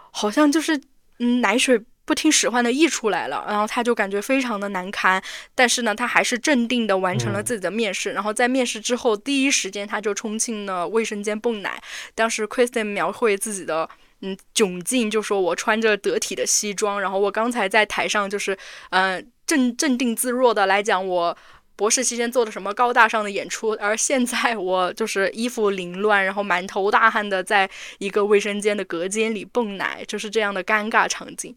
[0.09, 0.81] 好像就是
[1.19, 5.21] 嗯奶水不听使唤的溢出来了，然后他就感觉非常的难堪。
[5.55, 8.11] 但是呢，他还是镇定的完成了自己的面试。
[8.11, 11.81] 然后在面试之后，第一时间他就冲进了卫生间泵奶。
[12.13, 13.89] 当时 Kristen 描绘自己的
[14.21, 18.57] 嗯窘境，就说我穿着得体的西装，然后我刚才在台上就是
[18.89, 21.37] 嗯镇镇定自若的来讲我。
[21.75, 31.53] 博士期间做的什么高大上的演出，而现在我就是衣服凌乱，然后满头大汗的在一个卫生间的隔间里泵奶，就是这样的尴尬场景。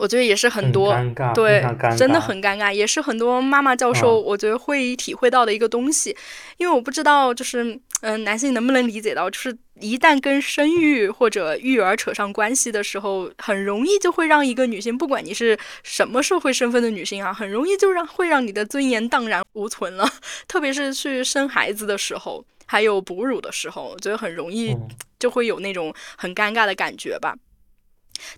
[0.00, 0.92] 我觉得也是很多，
[1.34, 1.60] 对，
[1.94, 6.16] 真的很尴尬，也是很多妈妈教授，我觉得会体会到的一个东西。
[6.56, 20.08] 因为我不知道，就是嗯，男性能不能理解到，就是一旦跟生育或者育儿扯上关系的时候，很容易就会让一个女性，不管你是什么社会身份的女性啊，很容易就让会让你的尊严荡然无存了。
[20.48, 24.74] 特别是去生孩子的时候，还有哺乳的时候，我觉得很容易
[25.18, 27.34] 就会有那种很尴尬的感觉吧。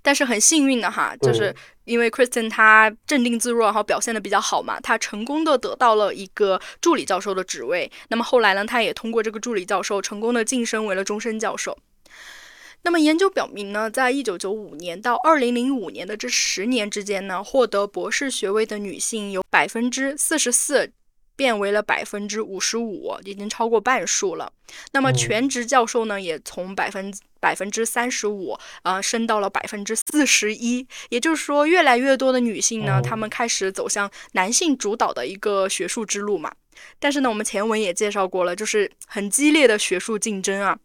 [0.02, 7.90] 但是很幸运的哈，就是因为 Kristen 他镇定自若，然后表现的比较好嘛，他成功的得到了一个助理教授的职位。
[8.08, 11.76] 那么后来呢，他也通过这个助理教授成功的晋升为了终身教授。
[12.82, 20.92] 那么研究表明呢，在一九九五年到二零零五年的这十年之间呢，获得博士学位的女性有百分之四十四。
[21.34, 24.52] 变为了百分之五十五，已经超过半数了。
[24.92, 27.12] 那么全职教授呢，也从百分
[27.42, 30.86] 百分之三十五啊升到了百分之四十一。
[31.10, 36.52] 也就是说，越来越多的女性呢，她们开始走向男性主导的一个学术之路嘛。
[36.98, 40.78] 但是呢，我们前文也介绍过了，就是很激烈的学术竞争啊。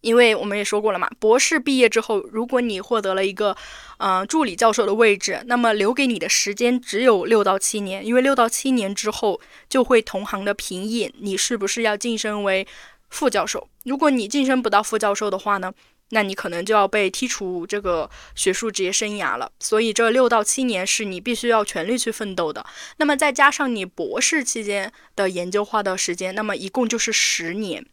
[0.00, 3.56] 因为我们也说过了嘛，博士毕业之后，如果你获得了一个，
[3.98, 12.64] 呃，助理教授的位置，那么留给你的时间只有六到七年，因为六到七年之后就会同行的评议你是不是要晋升为
[13.10, 13.68] 副教授。
[13.84, 15.72] 如果你晋升不到副教授的话呢，
[16.10, 19.50] 那你可能就要被剔除这个学术职业生涯了。
[19.60, 22.64] 所以这六到七年是你必须要全力去奋斗的。
[22.96, 27.84] 那么再加上你博士期间的研究花的时间，那么一共就是十年。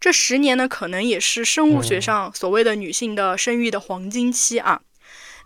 [0.00, 4.80] 这十年呢，可能也是生物学上所谓的女性的生育的黄金期啊。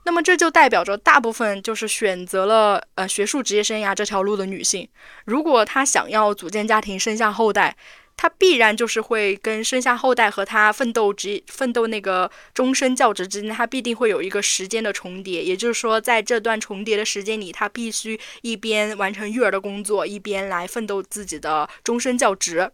[0.04, 4.88] 那么这就代表着大部分就是选择了呃学术职业生涯这条路的女性，
[5.24, 7.76] 如果她想要组建家庭、生下后代，
[8.22, 15.42] 她必然就是会跟生下后代和他奋斗职奋斗那个终身教职之间，他必定会有一个时间的重叠。
[15.42, 22.70] 也就是说，在这段重叠的时间里，他必须一边完成育儿的工作，一边来奋斗自己的终身教职。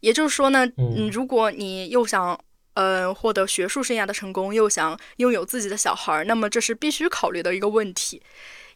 [0.00, 2.40] 也就是说呢，嗯，如果你又想，
[2.72, 8.22] 呃，获得学术生涯的成功，又想拥有自己的小孩儿，那么这是必须考虑的一个问题。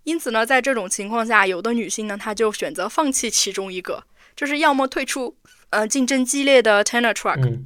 [0.02, 4.04] 因此呢，在这种情况下，有的女性呢，她就选择放弃其中一个，
[4.36, 5.36] 就是要么退出，
[5.70, 7.60] 呃，竞争激烈的 tenure track，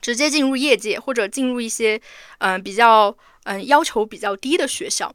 [0.00, 2.00] 直接进入业界，或者进入一些，
[2.38, 5.12] 嗯，比较，嗯，要求比较低的学校。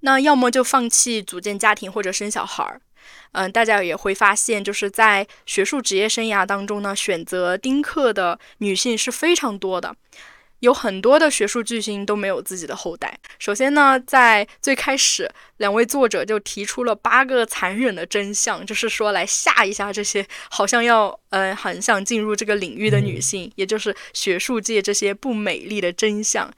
[0.00, 2.80] 那要么就放弃组建家庭或者生小孩儿。
[3.32, 9.94] 嗯，大家也会发现，就是在学术职业生涯当中呢，选择丁克的女性是非常多的，
[10.60, 13.18] 有很多的学术巨星都没有自己的后代。
[13.38, 26.52] 首先呢，在最开始，两位作者就提出了八个残忍的真相，就是说来吓一下这些好像要呃很想进入这个领域的女性，也就是学术界这些不美丽的真相。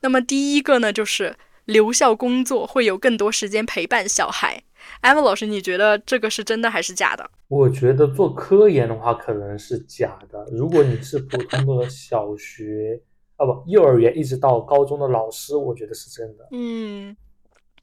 [0.00, 4.62] 那么第一个呢，就是留校工作会有更多时间陪伴小孩。
[5.00, 7.28] 艾文老师，你觉得这个是真的还是假的？
[7.48, 10.46] 我觉得做科研的话可能是假的。
[10.52, 13.00] 如果你是普通的小学
[13.38, 16.46] 啊不幼儿园一直到高中的老师，我觉得是真的。
[16.52, 17.16] 嗯。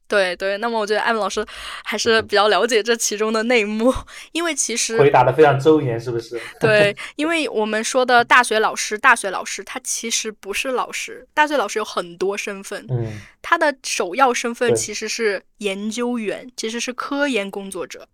[0.07, 1.43] 对对，那么我觉得艾文老师
[1.83, 3.91] 还是比较了解这其中的内幕，
[4.33, 6.39] 因为其实回答的非常周延，是不是？
[6.61, 18.07] 对，因为我们说的大学老师，大学老师他其实不是老师，大学老师有很多身份，嗯，他的首要身份其实是研究员，其实是科研工作者，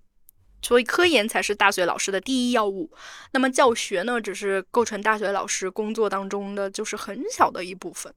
[0.61, 2.91] 所以科研才是大学老师的第一要务。
[3.33, 8.13] 那么教学呢，只是构成大学老师工作当中的就是很小的一部分。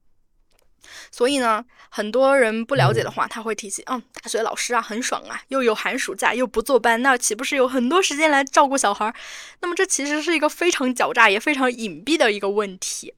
[1.11, 9.13] 所以呢，很多人不了解的话，他会提起，嗯，大学老师啊，很爽啊，又有寒暑假，又不坐班，那岂不是有很多时间来照顾小孩？
[9.61, 13.13] 那么这其实是一个非常狡诈也非常隐蔽的一个问题，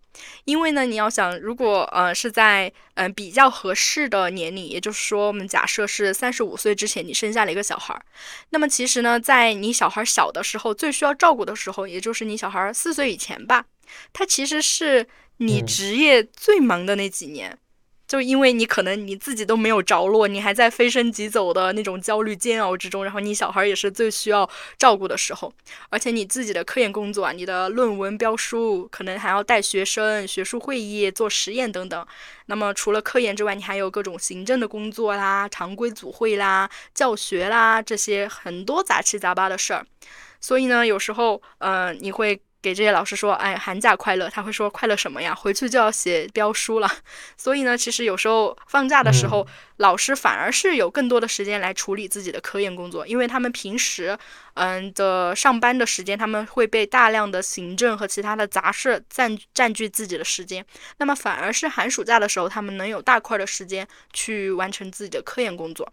[0.45, 7.99] 因为呢，你要想，如果呃是在嗯比较合适的年龄，也就是说，我们假设是三十五岁之前你生下了一个小孩，
[8.49, 13.65] 那么其实呢，在你小孩小的时候，最需要照顾的时候，也就是你小孩四岁以前吧，
[14.13, 15.07] 他其实是。
[15.37, 17.57] 你职业最忙的那几年，
[18.07, 25.53] 就因为你可能你自己都没有着落，你还在飞升疾走的那种焦虑煎熬之中，然后你小孩也是最需要照顾的时候，
[25.89, 32.07] 而且你自己的科研工作啊，你的论文标书，可能还要带学生、学术会议、做实验等等。
[32.47, 39.85] 那么除了科研之外，你还有各种行政的工作啦、常规组会啦、教学啦这些很多杂七杂八的事儿。
[40.39, 42.41] 所以呢，有时候，呃，你会。
[42.61, 45.33] 给这些老师说，哎，寒假快乐，他会说快乐什么呀？
[45.33, 46.91] 回去就要写标书了。
[47.37, 49.45] 所以呢，其实有时候放假的时候，
[49.77, 54.17] 老师反而是有更多的时间来处理自己的科研工作，因为他们平时，
[54.55, 60.65] 嗯的上班的时间，他们会被大量的行政和其他的杂事占占据自己的时间。
[60.97, 65.87] 那么反而是寒暑假的时候，他们能有大块的时间去完成自己的科研工作。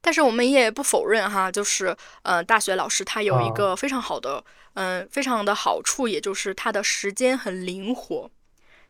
[0.00, 4.42] 但是我们也不否认哈，就是呃，大学老师他有一个非常好的。
[4.80, 8.30] 嗯，非常的好处，也就是它的时间很灵活，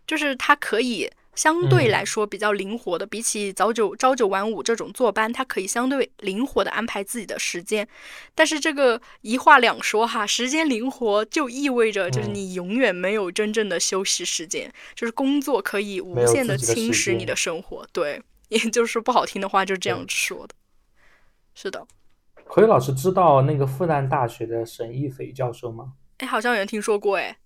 [0.06, 7.88] 就是它可以相对来说比较灵活的，比起早九朝九晚五这种坐班，它可以相对灵活的安排自己的时间。
[8.34, 17.88] 但是这个一话两说哈，时间灵活就意味着就是你永远没有真正的休息时间，就是工作可以无限的侵蚀你的生活。
[17.94, 18.20] 对，
[18.50, 20.54] 也就是不好听的话就这样说的。
[21.54, 21.86] 是的。
[22.50, 25.92] 何宇老师知道那个复旦大学的沈一斐教授吗？
[26.16, 27.36] 哎，好像有人听说过哎。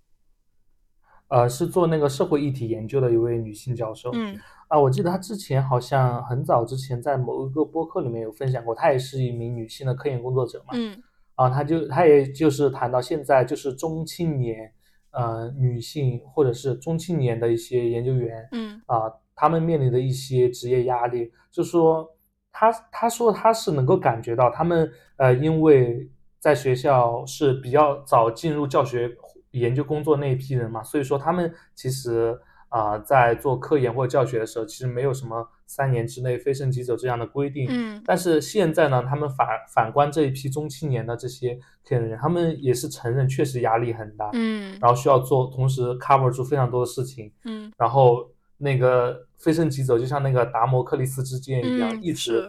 [1.27, 4.11] 呃，是做那个社会议题研究的一位女性教授。
[4.15, 4.39] 嗯。
[4.69, 10.73] 啊，我记得她之前好像很早之前在某一个播客里面有分享过，她也是一名女性的科研工作者嘛。
[10.75, 11.03] 嗯。
[11.35, 14.73] 啊，她就她也就是谈到现在就是中青年，
[15.11, 18.49] 呃，女性或者是中青年的一些研究员。
[18.53, 18.81] 嗯。
[18.87, 22.09] 啊，他们面临的一些职业压力，就说。
[22.53, 29.11] 他他说他是能够感觉到他们呃，因为在学校是比较早进入教学
[29.53, 32.39] 研究工作那一批人嘛，所以说他们其实
[32.69, 37.67] 啊在做科研或教学的时候，其实没有什么三年之内飞升即走这样的规定。
[37.71, 38.03] 嗯。
[38.05, 44.31] 但是现在呢，他们反反观这一批中青年的这些科研人员，他们也是承认确实压力很大。
[44.33, 44.77] 嗯。
[44.81, 47.33] 然后需要做，同时 cover 住非常多的事情。
[47.45, 47.73] 嗯。
[47.79, 48.32] 然后。
[48.63, 52.49] 那个飞升急走，就像那个达摩克利斯之剑一样，一直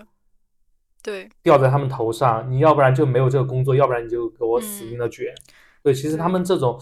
[1.02, 2.50] 对吊在他们头上。
[2.52, 5.34] 你要不然就没有这个工作，要不然你就给我死命的卷。
[5.82, 6.80] 对，其实他们这种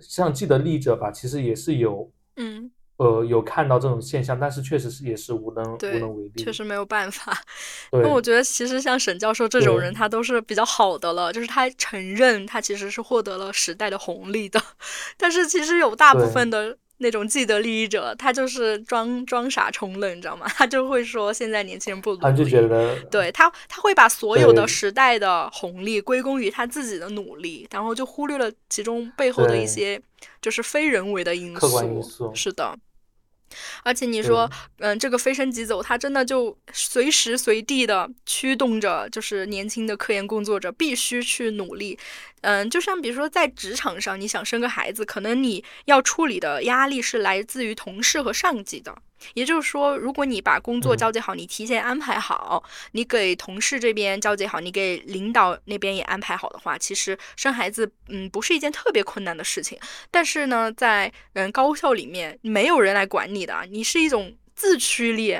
[0.00, 7.36] 像既得利益者吧，其实也是有，嗯，呃，有看到这种现象，但是确实是也是无能无能为力，确实没有办法。
[7.92, 14.58] 那我觉得其实像沈教授这种人，他都是比较好的了，就是他承认他其实是获得了时代的红利的，
[15.18, 16.78] 但是其实有大部分的。
[17.00, 20.46] 那种既得利益者，他就是装装傻充愣，你知道吗？
[20.56, 30.00] 他就会说现在年轻人不努力，他就觉得，对他他会把所有的时代的红利归功于他自己的努力，然后就忽略了其中背后的一些
[30.40, 31.60] 就是非人为的因素。
[31.60, 32.78] 客观因素是的。
[33.82, 41.98] 而且你说，嗯，这个飞升即走，它真的就随时随地的驱动着，就是年轻的科研工作者必须去努力。
[42.42, 48.96] 嗯，就像比如说在职场上，你想生个孩子，可能你要处理的压力是来自于同事和上级的。
[49.34, 59.78] 也就是说，如果你把工作交接好，你提前安排好，你给同事这边交接好，你给领导那边也安排好的话，其实生孩子，嗯，不是一件特别困难的事情。
[60.10, 65.38] 但是呢，在嗯高校里面，没有人来管你的，你是一种自驱力，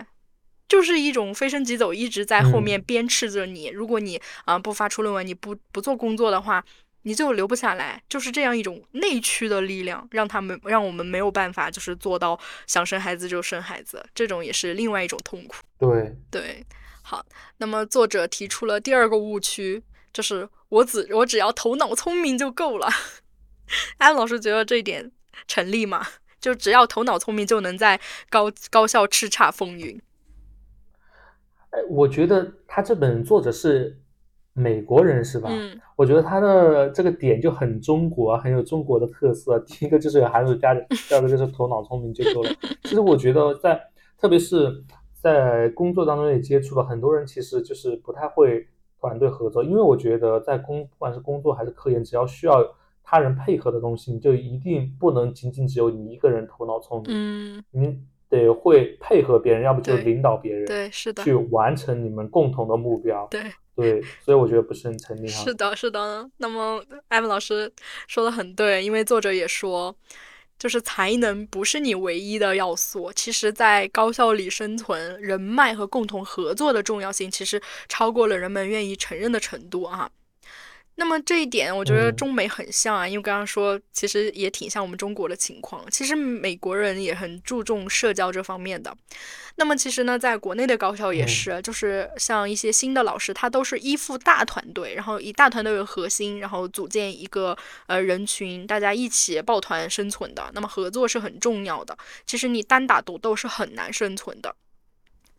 [0.69, 3.69] 就是一种飞升即走，一直在后面鞭笞着你。
[3.69, 6.63] 如果你啊不发出论文，你不不做工作的话。
[7.03, 15.57] 你就留不下来，就是这样一种内驱的力量，让他们让我们没有办法，就是做到想生孩子就生孩子，这种也是另外一种痛苦。
[15.79, 16.67] 对对，
[17.03, 17.25] 好，
[17.57, 19.83] 那么作者提出了第二个误区，
[20.13, 22.87] 就是我只我只要头脑聪明就够了。
[23.97, 25.11] 安老师觉得这一点
[25.49, 26.07] 成立吗？
[26.39, 30.01] 就只要头脑聪明就能在高高校叱咤风云？
[31.71, 34.00] 哎，我觉得他这本作者是。
[34.61, 35.49] 美国人是吧？
[35.51, 39.59] 嗯，我觉得他的这个点就很中国，很有中国的特色。
[39.67, 40.75] 第一个就是有寒暑假，
[41.09, 42.51] 第二个就是头脑聪明就够了。
[42.85, 43.81] 其实我觉得在，
[44.19, 48.67] 特别是在工作当中也接触了很多人，其实就是不太会
[49.01, 49.65] 团队合作。
[49.65, 52.63] 因为我觉得在工不管是工作还是科研，只要需要
[53.03, 57.07] 他人配合的东西，你就一定不能仅仅只有你一个人头脑聪明。
[57.11, 57.99] 嗯，你
[58.29, 60.67] 得会配合别人，要不就领导别人。
[60.67, 63.27] 对，是的，去完成你们共同的目标。
[63.31, 63.41] 对。
[63.41, 65.45] 对，对所以我觉得不是很成立啊。
[65.45, 66.29] 是的，是的。
[66.37, 67.73] 那么艾文老师
[68.07, 69.95] 说的很对，因为作者也说，
[70.59, 73.11] 就是才能不是你唯一的要素。
[73.13, 80.11] 其实，在高校里生存，人脉和共同合作的重要性，其实超过了人们愿意承认的程度啊。
[81.01, 85.83] 那么这一点，我觉得中美很像啊，因为刚刚说其实也挺像我们中国的情况。
[85.91, 88.95] 其实美国人也很注重社交这方面的。
[89.57, 100.51] 那么其实呢，在国内的高校也是，就是像一些新的老师，他都是依附大团队，然后以大团队为核心，然后组建一个呃人群，大家一起抱团生存的。
[100.53, 101.97] 那么合作是很重要的。
[102.27, 104.55] 其实你单打独斗是很难生存的。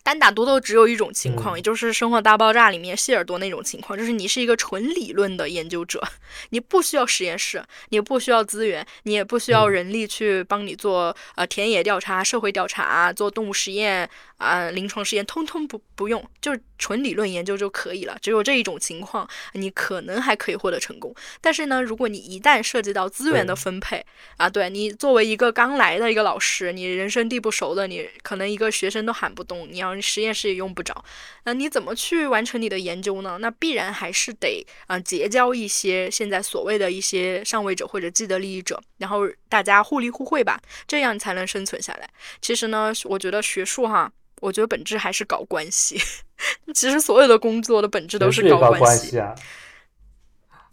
[0.04, 6.02] 单打独斗只有一种情况，也就是《生活大爆炸》里面谢耳朵那种情况，就是你是一个纯理论的研究者，
[6.50, 14.10] 你不需要实验室，你不需要资源，你也不需要人力去帮你做呃田野调查、社会调查、做动物实验。
[14.42, 18.18] 啊，临床实验通通不不用，就是纯理论研究就可以了。
[18.22, 21.14] 只有这一种情况，你可能还可以获得成功。
[21.40, 24.04] 但是呢，如果你一旦涉及到资源的分配
[24.38, 31.06] 啊，对你作为一个刚来的一个老师，你人生地不熟的，你可能一个学生都喊不动，你要实验室也用不着，
[31.44, 33.38] 那你怎么去完成你的研究呢？
[33.40, 42.10] 那必然还是得啊结交一些现在所谓的一些上位者或者既得利益者，然后大家互利互惠吧，这样才能生存下来。
[42.42, 44.12] 其实呢，我觉得学术哈。
[44.42, 45.98] 我觉得本质还是搞关系，
[46.76, 49.34] 其实所有的工作的本质都是搞关系啊。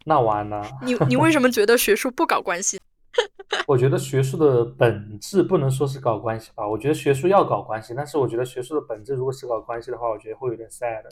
[0.05, 0.67] 那完了。
[0.83, 2.81] 你你为什么觉得学术不搞关系？
[3.69, 6.67] 我觉得学术的本质不能说是搞关系吧。
[6.67, 11.05] 我觉得学术要搞关系，但是我觉得学术的本质如果是搞关系的话，我觉得会有点 sad。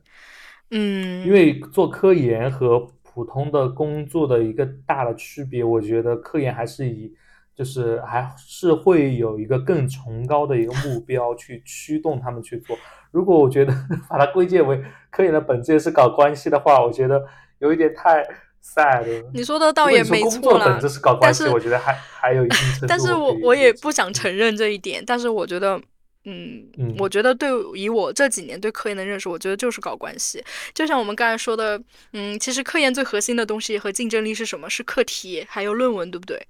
[0.71, 1.27] 嗯。
[1.27, 7.15] 因为做科研和普通的工作的一个大的区别，我觉得科研还是以。
[7.57, 12.77] 就是还是会有一个更崇高的一个目标去驱动他们去做。
[13.11, 13.73] 如果我觉得
[14.11, 14.79] 把它归结为
[15.11, 17.25] 科研的本质是搞关系的话，我觉得
[17.61, 18.23] 有一点太
[18.63, 19.31] sad 了。
[19.33, 22.87] 你说的倒也没错工作本质是搞关系，我觉得还 还有一定程度。
[22.87, 25.03] 但是我我也不想承认这一点。
[25.07, 25.81] 但是我觉得，
[26.25, 30.45] 嗯，我觉得对以我这几年对科研的认识，我觉得就是搞关系。
[30.75, 31.81] 就像我们刚才说的，
[32.13, 34.69] 嗯，其实科研最核心的东西和竞争力是什么？
[34.69, 36.47] 是课题还有论文，对不对？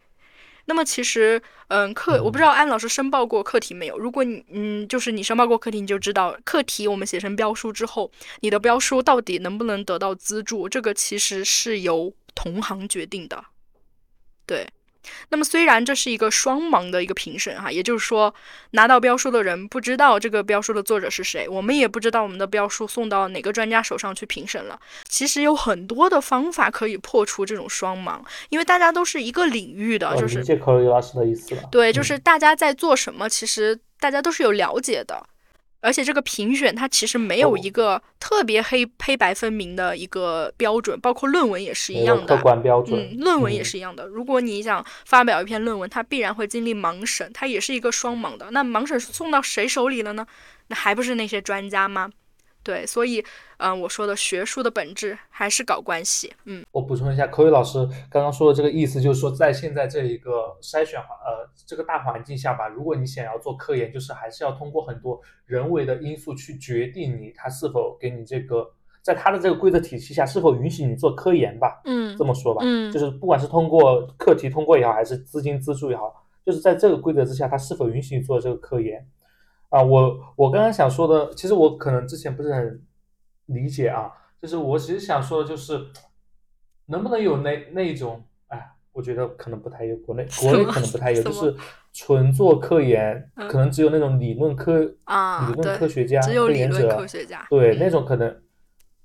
[0.66, 3.98] 那么其实，嗯，课我不知道安老师申报过课题没有？
[3.98, 8.10] 如果你，嗯，就是你申报过课题，你就知道课题我们写成标书之后，
[8.40, 13.44] 你的标书到底能不能得到资助，这个其实是由同行决定的，
[14.44, 14.68] 对。
[15.28, 18.34] 那么虽然这是一个双盲的一个评审哈，也就是说
[18.72, 24.78] 拿到标书的人不知道这个标书的作者是谁，我们也不知道我们的标书送到哪个专家手上去评审了。
[25.08, 31.62] 其实有很多的方法可以破除这种双盲，因为大家都是一个领域的，就是理解科老师的意思了。
[31.70, 35.26] 对，就是大家在做什么，其实大家都是有了解的。
[35.86, 42.36] 而且这个评选它其实没有一个特别黑黑白分明的一个标准，包括论文也是一样的。
[42.36, 42.98] 客观标准。
[42.98, 44.04] 嗯，论文也是一样的。
[44.08, 48.48] 如果你想发表一篇论文，它必然会经历盲审，它也是一个双盲的。
[48.50, 50.26] 那盲审送到谁手里了呢？
[50.66, 52.10] 那还不是那些专家吗？
[52.66, 53.24] 对，所以，
[53.58, 56.34] 嗯，我说的学术的本质还是搞关系。
[56.46, 57.78] 嗯，我补充一下，口语老师
[58.10, 68.68] 刚刚说的这个意思，就是说，在现在这一个筛选环，呃，这个大环境下吧，如果你想要做科研，就是还是要通过很多人为的因素去决定你他是否给你这个，
[69.00, 71.80] 在他的这个规则体系下是否允许你做科研吧。
[71.84, 79.06] 嗯，这么说吧，嗯，就是不管是通过课题通过也好，还是资金资助也好，就是在这个规则之下，他是否允许你做这个科研。
[79.68, 82.82] 啊，我我刚刚想说的，其实我可能之前不是很
[83.46, 84.10] 理解啊，
[84.40, 85.86] 就是我其实想说的就是，
[86.86, 91.54] 能不能有那那一种，哎，我觉得可能不太有，国内国内可能不太有，就是
[91.92, 98.42] 纯做科研，可能只有那种理论科啊，理论科学家、科研者，科学家，对那种可能，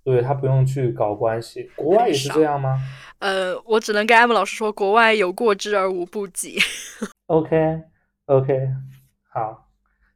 [0.03, 2.80] 对他不用去搞关系，国外也是这样吗？
[3.20, 6.59] 呃，我只能跟艾 m 老师说，国外有过之而无不及。
[7.28, 7.82] OK
[8.26, 8.70] OK，
[9.30, 9.68] 好。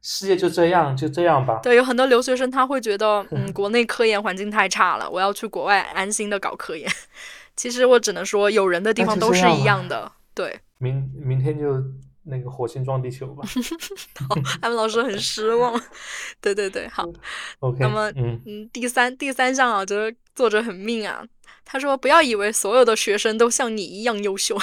[0.08, 1.58] 世界就这样，就这样吧。
[1.64, 6.88] 对，有很多留学生他会觉得， 嗯，国内科研环境太差了，我要去国外安心的搞科研。
[7.56, 10.12] 其实我只能说，有人的地方都是一样的。
[10.32, 11.82] 对，明明天就
[12.22, 13.42] 那个火星撞地球吧。
[14.28, 15.74] 好，他们老师很失望。
[16.40, 17.04] 对对对，好。
[17.58, 17.78] OK。
[17.80, 21.24] 那么，嗯嗯，第三第三项啊，就是作者很命啊。
[21.64, 24.56] 他说，不要以为所有的学生都像你一样优秀。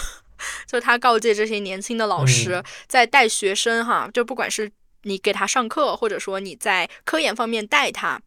[0.65, 4.71] 就他告诫这些年轻的老师，在带学生哈，就不管是。
[5.03, 8.21] 你给他上课，或者说你在科研方面带他，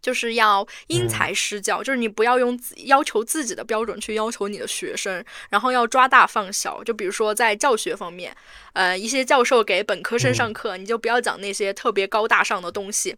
[0.00, 6.82] 就是要因材施教，就是你不要用要求自己的标准去要求你的学生，然后要抓大放小。
[6.84, 8.36] 就比如说在教学方面，
[8.72, 13.16] 呃，一些教授给本科生上课，你就不要讲那些特别高大上的东西。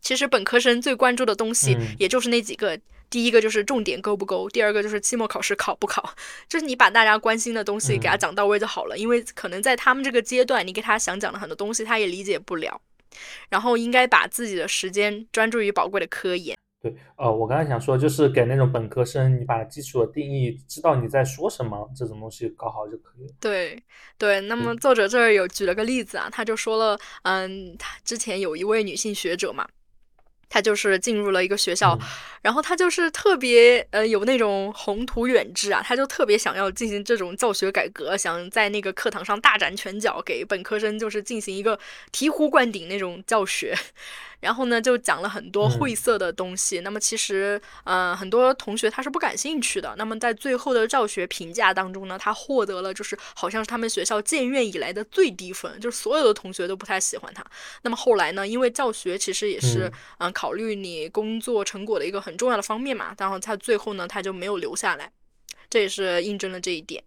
[0.00, 2.78] 其实本科生最关注的东西也就是那几个。
[3.10, 6.14] 第一个就是重点够不够，第二个就是期末考试考不考，
[6.48, 8.96] 就是你把大家关心的东西给他讲到位就好了。
[8.96, 12.80] 因为可能在他们这个阶段，你给他想讲的很多东西，他也理解不了。
[13.48, 16.56] 然后应该把自己的时间专注于宝贵的科研。
[16.80, 23.34] 对，呃，我刚才想说，就是给那种本科生，你把基础的定义，知道你在说什么，这种东西搞好就可以了。
[23.40, 23.82] 对
[24.16, 29.68] 对，那么作者这儿有举了个例子啊，他就说了，嗯，他之前有一位女性学者嘛。
[30.50, 31.98] 他就是进入了一个学校，
[32.42, 41.78] 然后他就是特别呃有那种宏图远志啊，他就特别想要进行这种教学改革，想在那个课堂上大展拳脚，给本科生就是进行一个
[42.12, 43.74] 醍醐灌顶那种教学。
[44.40, 46.80] 然后呢，就讲了很多晦涩的东西。
[46.80, 49.94] 那么其实，呃，很多同学他是不感兴趣的。
[49.98, 57.44] 那么在最后的教学评价当中呢，他获得了就是好像是他们学校建院以来的最低分，就是所有的同学都不太喜欢他。
[57.82, 65.12] 那么后来呢，因为教学其实也是嗯考虑你工作成果的一个很重要的方面嘛，然后他最后呢他就没有留下来，
[65.68, 67.04] 这也是印证了这一点。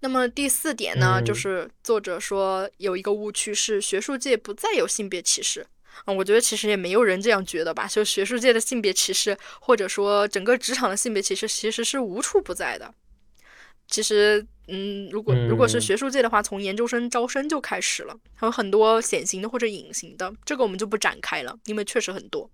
[0.00, 5.64] 那么第四点呢，就是作者说有一个误区是学术界不再有性别歧视。
[6.06, 7.86] 嗯，我觉得其实也没有人这样觉得吧。
[7.86, 12.92] 就学术界的性别歧视，或者说整个职场的性别歧视，其实是无处不在的。
[13.86, 22.50] 其实，嗯，如果如果是学术界的话，从研究生招生就开始了，还有很多显形的或者隐形的，这个我们就不展开了，因为确实很多。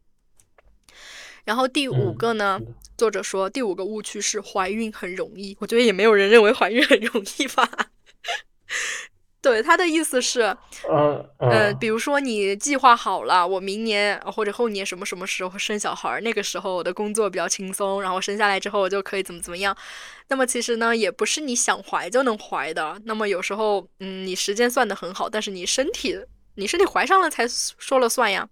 [1.44, 2.60] 然后第五个呢，
[2.98, 7.90] 作者说第五个误区是怀孕很容易，我觉得也没有人认为怀孕很容易吧。
[9.42, 10.42] 对他的意思是，
[10.88, 19.74] 呃呃，比如说你计划好了，我明年或者后年什么什么时候生小孩，那个时候我的工作比较轻松，然后生下来之后我就可以怎么怎么样。
[20.28, 23.00] 那么其实呢，也不是你想怀就能怀的。
[23.04, 26.18] 那么有时候，嗯，你时间算得很好，但是你身体，
[26.56, 28.48] 你身体怀上了才说了算呀。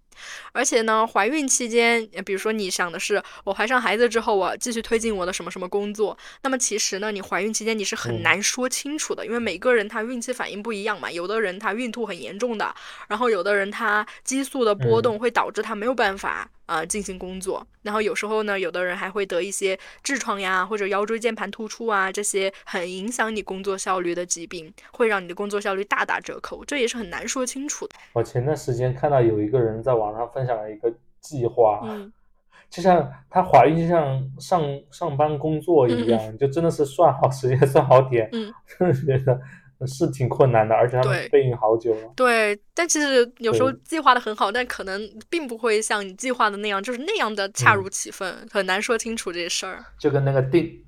[0.53, 12.75] 而且呢，怀孕期间，比如说你想的是我怀上孩子之后，我继续推进我的什么什么工作，那么其实呢，你怀孕期间你是很难说清楚的，因为每个人他孕期反应不一样嘛，有的人他孕吐很严重的，
[13.09, 16.49] 然后有的人他激素的波动会导致他没有办法。
[16.69, 27.95] 啊，进行工作，然后有时候呢，有的人还会得一些痔疮呀，或者腰椎间盘突出啊，这些很影响你工作效率的疾病，会让你的工作效率大打折扣，这也是很难说清楚的。
[28.13, 32.13] 我前段时间看到有一个人在网上分享了一个计划，嗯，
[32.71, 39.41] 就像她怀孕就像上上班工作一样，就真的是算好时间， 算好点，嗯，真的觉得。
[39.87, 42.13] 是挺困难的，而且他们备孕好久了。
[42.17, 45.01] 对，但其实有时候计划的很好，但可能
[45.31, 49.85] 并不会像你计划的那样，就是那样的恰如其分，很难说清楚这事儿。
[49.97, 50.85] 就跟那个定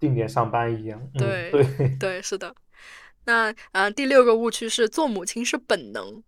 [0.00, 1.00] 定点上班一样。
[1.16, 1.64] 对对
[2.00, 2.52] 对，是的。
[3.26, 6.20] 那呃，第六个误区是做母亲是本能。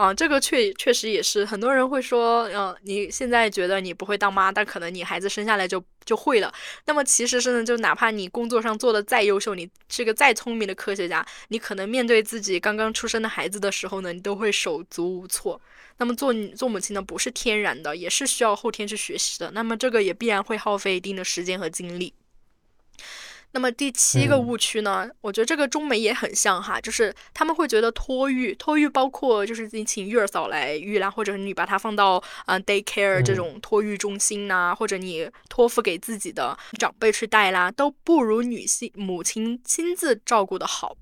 [0.00, 6.50] 啊，这个确确实也是很多人会说，嗯，你现在觉得你不会当妈，但可能你孩子生下来就就会了。
[6.86, 15.60] 那么其实是呢，就哪怕你工作上做的再优秀，你是个再聪明的科学家，你可能面对自己刚刚出生的孩子的时候呢，你都会手足无措。
[15.98, 19.50] 那么做做母亲呢，不是天然的，也是需要后天去学习的。
[19.50, 22.14] 那么这个也必然会耗费一定的时间和精力。
[23.52, 25.08] 那么第七个误区呢？
[25.20, 40.96] 我觉得这个中美也很像哈，就是他们会觉得托育，托育包括就是你请育儿嫂来育啦，或者你把它放到啊 day care 这种托育中心呐，或者你托付给自己的长辈去带啦，都不如女性母亲亲自照顾的好。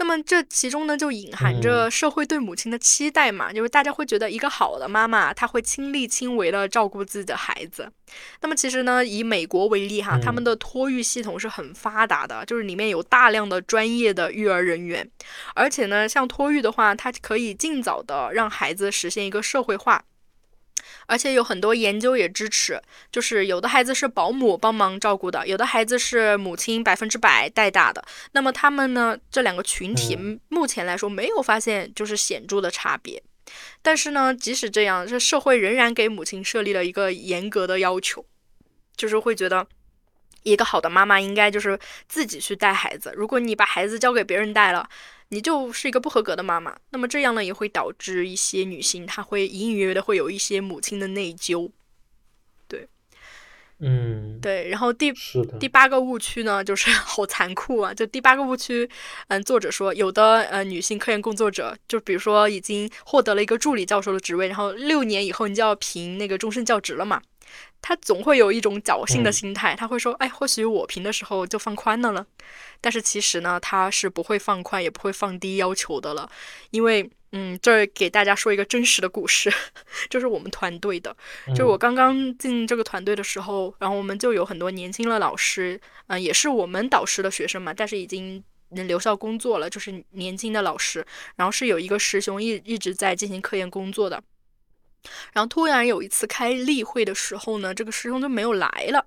[0.00, 7.86] 那么这其中呢，就隐含着社会对母亲的期待嘛，就是大家会觉得一个好的妈妈，她会亲力亲为的照顾自己的孩子。
[8.40, 15.06] 那么其实呢，以美国为例哈，他们的托育系统是很发达的，就是里面有大量的专业的育儿人员，
[15.54, 20.02] 而且呢，像托育的话，它可以尽早的让孩子实现一个社会化。
[21.10, 22.80] 而且有很多研究也支持，
[23.10, 28.04] 就是有的孩子是保姆帮忙照顾的，有的孩子是母亲百分之百带大的。
[28.30, 30.16] 那么他们呢，这两个群体
[30.48, 33.20] 目前来说没有发现就是显著的差别。
[33.82, 38.24] 但是呢，即使这样，这社会仍然给母亲设立了一个严格的要求，
[38.96, 39.66] 就是会觉得
[40.44, 41.76] 一个好的妈妈应该就是
[42.08, 43.12] 自己去带孩子。
[43.16, 44.88] 如果你把孩子交给别人带了，
[45.32, 51.70] 你就是一个不合格的妈妈，那么这样呢也会导致一些女性，她会隐隐约约的会有一些母亲的内疚，
[52.66, 52.88] 对，
[53.78, 55.12] 嗯，对，然后第
[55.58, 57.94] 第八个误区呢，就是 好残酷啊！
[57.94, 58.90] 就第八个误区，
[59.28, 67.22] 嗯，作者说有的呃女性科研工作者，就比如说已经获得了一个助理教授的职位，然后六年以后你就要评那个终身教职了嘛。
[67.82, 72.26] 他总会有一种侥幸的心态，他会说：“哎，或许我评的时候就放宽了了。”
[72.80, 76.30] 但是其实呢，他是不会放宽，也不会放低要求的了。
[76.70, 79.52] 因为，嗯，这给大家说一个真实的故事，
[80.08, 81.14] 就是我们团队的，
[81.48, 91.04] 就是我刚刚进这个团队的时候，然后我们就有很多年轻的老师，嗯，也是我们导师的学生嘛，但是已经留校工作了，就是年轻的老师，
[91.36, 94.22] 然后是有一个师兄一一直在进行科研工作的。
[95.32, 99.04] 然后突然有一次开例会的时候呢，这个师兄就没有来了。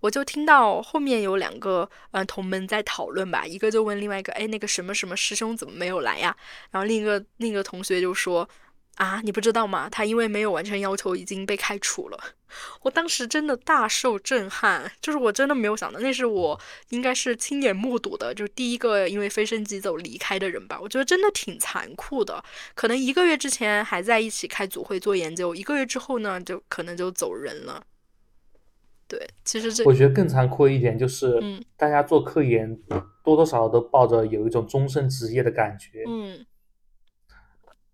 [0.00, 6.36] 我就听到后面有两个呃同门在讨论吧，一个就问另外一个，哎，那个什么什么师兄怎么没有来呀？
[6.70, 8.46] 然后另一个另一个同学就说，
[8.96, 9.88] 啊，你不知道吗？
[9.90, 12.18] 他因为没有完成要求已经被开除了。
[12.82, 20.78] 我当时真的大受震撼，就是我真的没有想到，那是我应该是亲眼目睹的，就第一个因为飞升即走离开的人吧。
[20.80, 22.44] 我觉得真的挺残酷的，
[22.76, 27.82] 可能一个月之前还在一起开组会做研究，一个月之后呢，就可能就走人了。
[29.08, 32.76] 对，其实这我觉得更残酷一点就是，嗯，大家做科研
[33.22, 36.46] 多多少少都抱着有一种终身职业的感觉，嗯，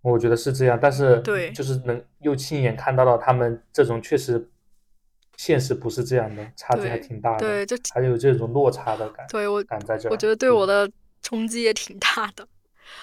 [0.03, 4.49] 我觉得是这样，但是对，就是能又亲眼看到了他们这种确实
[5.37, 10.91] 现实不是这样的，差距还挺大的，对，就还有这种落差的感，对我感在这，我觉得对我的
[11.23, 12.47] 冲击也挺大的。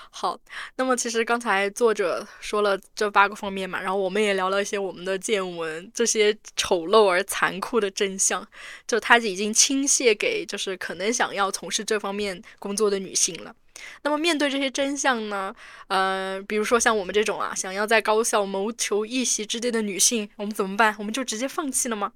[0.10, 0.38] 好，
[0.76, 8.46] 那么其实刚才作者说了这八个方面嘛，然后我们也聊了一些我们的见闻，这些丑陋而残酷的真相，
[8.86, 13.56] 就他已经倾泻给就是可能想要从事这方面工作的女性了。
[14.04, 15.54] 那么面对这些真相呢，
[15.88, 20.96] 呃，比如说像我们这种啊，想要在高校谋求一席之地的女性，我们怎么办？
[21.00, 22.12] 我们就直接放弃了吗？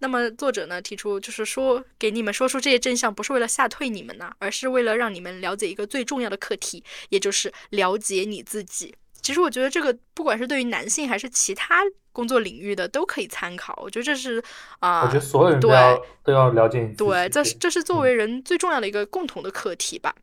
[0.00, 8.94] 那么作者呢提出，就是说给你们说出这些真相，不是为了吓退你们呢，而是为了让你们了解一个最重要的课题，也就是了解你自己。
[9.22, 11.80] 其实我觉得这个不管是对于男性还是其他
[12.12, 13.78] 工作领域的都可以参考。
[13.82, 14.42] 我觉得这是
[14.80, 16.96] 啊，我觉得所有人都要都要了解你自己。
[16.98, 20.14] 对，这是这是作为人最重要的一个共同的课题吧。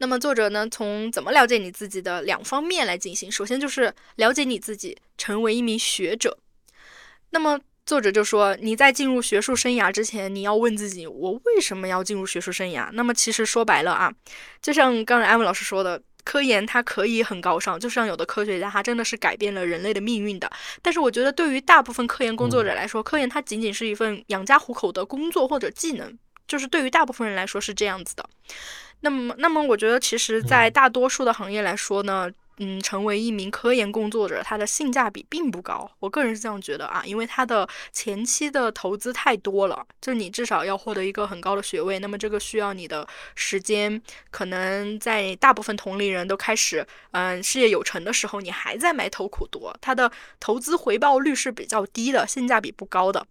[0.00, 3.30] 那么作者呢，从怎么了解你自己的两方面来进行。
[3.30, 6.38] 首先就是了解你自己，成为一名学者。
[7.32, 12.88] 那么作者就说：“你在进入学术生涯之前，你要问自己，我为什么要进入学术生涯？
[12.94, 14.10] 那么其实说白了啊，
[14.62, 20.50] 就像刚才安文老师说的，科研它可以很高尚，就像有的科学家他真的是改变了人类的命运的。
[20.80, 28.26] 但是我觉得，对于大部分科研工作者来说，科研它仅仅是一份养家糊口的工作或者技能，就是对于大部分人来说是这样子的。
[29.00, 32.30] 那么，那么我觉得，其实，在大多数的行业来说呢。”
[32.62, 35.90] 嗯，成为一名科研工作者，它的性价比并不高。
[35.98, 53.26] 我个人是这样觉得啊，因为它的前期的投资太多了，就你至少要获得一个很高的学位，那么这个需要你的时间，可能在大部分同龄人都开始嗯事业有成的时候，你还在埋头苦读，它的投资回报率是比较低的，性价比不高的。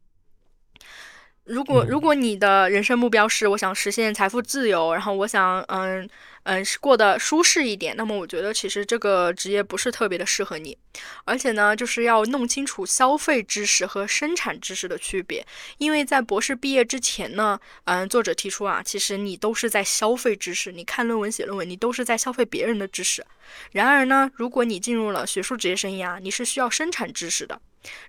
[1.49, 6.07] 如果如果你的人生目标是我想实现财富自由，然后我想嗯
[6.49, 10.75] 嗯是过得舒适一点，那么我觉得其实这个职业不是特别的适合你，
[11.23, 15.45] 而且呢就是要弄清楚消费知识和生产知识的区别，
[15.77, 23.23] 因为在博士毕业之前呢，嗯作者提出啊，其实你都是在消费知识，你看论文写论文，你都是在消费别人的知识。
[23.71, 27.61] 然而呢，如果你进入了学术职业生涯，你是需要生产知识的。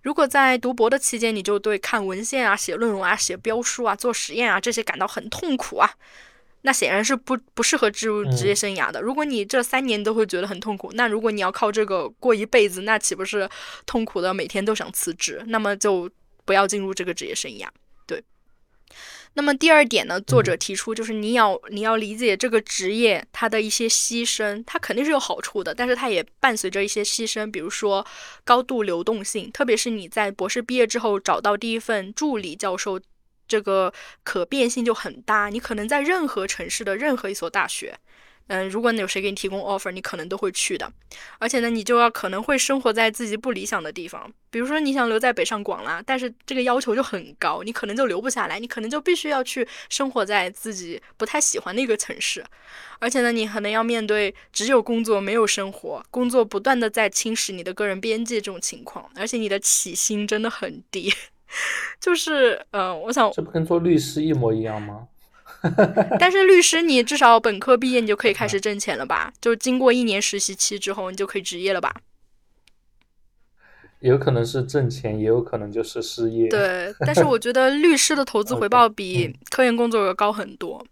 [0.02, 5.90] 如果在读博的期间，你就对看文献啊、写论文啊、写标书啊、做实验啊这些感到很痛苦啊，
[6.62, 9.00] 那显然是不不适合进入职业生涯的。
[9.00, 13.48] 如果你这三年都会觉得很痛苦，那如果你要靠这个过一辈子，那岂不是
[13.86, 15.42] 痛苦的每天都想辞职？
[15.46, 16.10] 那么就
[16.44, 17.66] 不要进入这个职业生涯。
[18.06, 18.22] 对
[19.34, 28.04] 那么第二点呢，作者提出就是你要你要理解这个职业它的一些牺牲，它肯定是有好处的，但是它也伴随着一些牺牲，比如说
[28.42, 33.00] 高度流动性，特别是你在博士毕业之后找到第一份助理教授，
[33.50, 33.92] 这个
[34.22, 37.98] 可变性就很大，你可能在任何城市的任何一所大学。
[38.46, 40.92] 嗯，如果有谁给你提供 offer，你可能都会去的。
[41.38, 52.44] 而且呢，你就要可能会生活在自己不理想的地方，比如说你想留在北上广啦，但是这个要求就很高，你可能就留不下来，你可能就必须要去生活在自己不太喜欢的一个城市。
[52.98, 61.14] 而且呢，你可能要面对只有工作没有生活，工作不断的在侵蚀你的个人边界这种情况，而且你的起薪真的很低。
[62.00, 65.08] 就是，嗯，我想这不跟做律师一模一样吗？
[66.18, 69.32] 但是律师，你至少本科毕业，你就可以开始挣钱了吧？
[69.40, 71.94] 就经过一年实习期之后，你就可以执业了吧？
[73.98, 76.48] 有可能是挣钱，也有可能就是失业。
[76.48, 80.82] 对， 但是我觉得律师的投资回报比科研工作者高很多。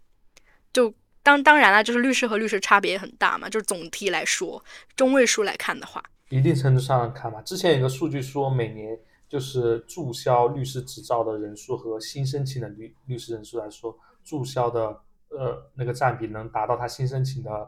[0.71, 0.93] 就
[1.23, 3.49] 当当然了，就是律师和律师差别也很大嘛。
[3.49, 4.63] 就是总体来说，
[4.95, 7.41] 中位数来看的话，一定程度上看吧。
[7.41, 8.95] 之前有个数据说，每年
[9.29, 13.97] 就是注销律师执照的人数和新申请的律律师人数来说。
[14.21, 14.99] 注销的
[15.29, 17.67] 呃那个占比能达到他新申请的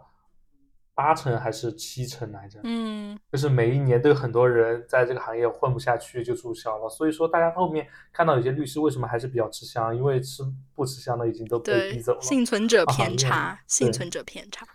[0.93, 2.59] 八成还是七成来着？
[2.64, 6.89] 嗯，就是每一年都有很多人在这个行业混不下去就注销了。
[6.89, 9.95] 所以说大家后面看到有些律师为什么还是比较吃香？
[9.95, 10.43] 因为吃
[10.76, 12.22] 不吃香的已经都被逼走了。
[12.22, 14.68] 幸存者偏差，幸存者偏差。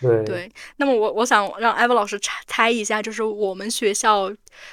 [0.00, 4.30] 对对，那么我我想让艾文老师猜猜一下，就是我们学校，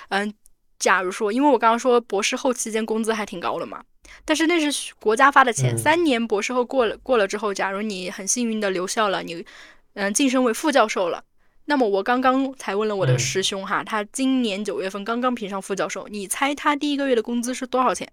[0.10, 0.34] 嗯，
[0.80, 3.84] 假如说，因为我刚刚说博士后期间工资还挺高的嘛，
[4.24, 9.46] 但是那是国家发的钱，嗯三年博士后过了过了之后，假如你很幸运的留校了，你
[9.94, 11.24] 嗯晋升为副教授了。
[11.66, 18.10] 那么我刚刚才问了我的嗯师兄哈，他今年九月份刚刚评上副教授，你猜他第一个月的工资是多少钱？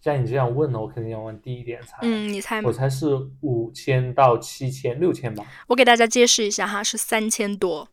[0.00, 1.98] 像你这样问呢，我肯定要问低一点才。
[2.02, 2.72] 嗯，你猜吗我？
[2.72, 3.08] 猜是
[3.40, 5.44] 五千到七千、六千吧。
[5.66, 7.88] 我给大家揭示一下哈，是三千多。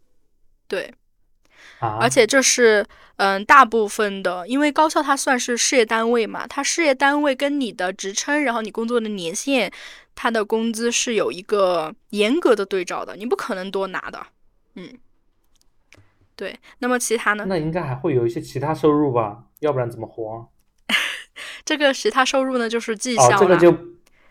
[0.67, 0.93] 对，
[1.79, 2.85] 啊，而且这是
[3.17, 9.71] 嗯大部分的，因为高校它算是事业单位嘛，它事业单位跟你的职称，然后你工作的年限，
[10.15, 14.27] 它的工资是有一个严格的对照的，你不可能多拿的。
[14.75, 14.97] 嗯，
[16.35, 16.59] 对。
[16.79, 17.45] 那么其他呢？
[17.47, 20.47] 那应该还会有一些其他收入吧，要不然怎么活？
[21.65, 23.77] 这个其他收入呢，就是绩哦，效啦，这个就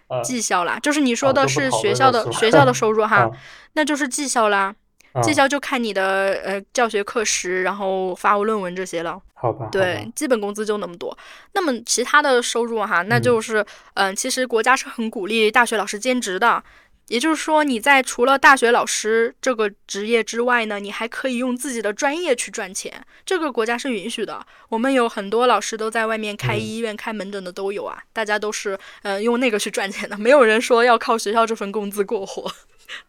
[0.09, 3.31] 呃绩效啦，就是你说哦的是学校的学校的收入哈，啊
[3.75, 4.75] 那就是绩效啦。
[5.17, 9.21] 啊绩效就看你的呃教学课时，然后发论文这些了。
[9.35, 11.17] 好吧，对，基本工资就那么多。
[11.53, 13.65] 那么其他的收入哈，那嗯就是
[13.95, 16.63] 嗯、其实国家是很鼓励大学老师兼职的。
[17.09, 22.93] 也就是说，你在除了大学老师这个职业之外呢，你还可以用自己的专业去赚钱，
[23.25, 24.45] 这个国家是允许的。
[24.71, 32.51] 我们有很多老师都在外面开嗯医院、开门诊的都有啊，大家都是嗯、呃用那个去赚钱的，没有人说要靠学校这份工资过活。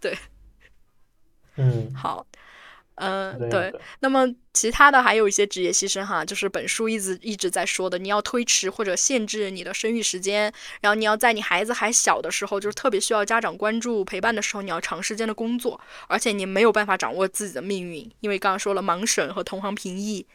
[1.57, 2.25] 嗯，好，
[2.95, 10.51] 嗯、对，那么其他的还有一些职业牺牲哈，就是本书一直一直在说的，你要推迟或者限制你的生育时间，
[10.81, 20.25] 然后你要在你孩子还小的时候，就是特别需要家长关注陪伴的时候，你要长时间的工作，而且你没有办法掌握自己的命运，因为刚刚说了盲审和同行评议，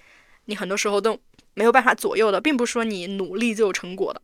[0.45, 1.19] 你很多时候都
[1.55, 4.23] 没有办法左右的，并不是说你努力就有成果的，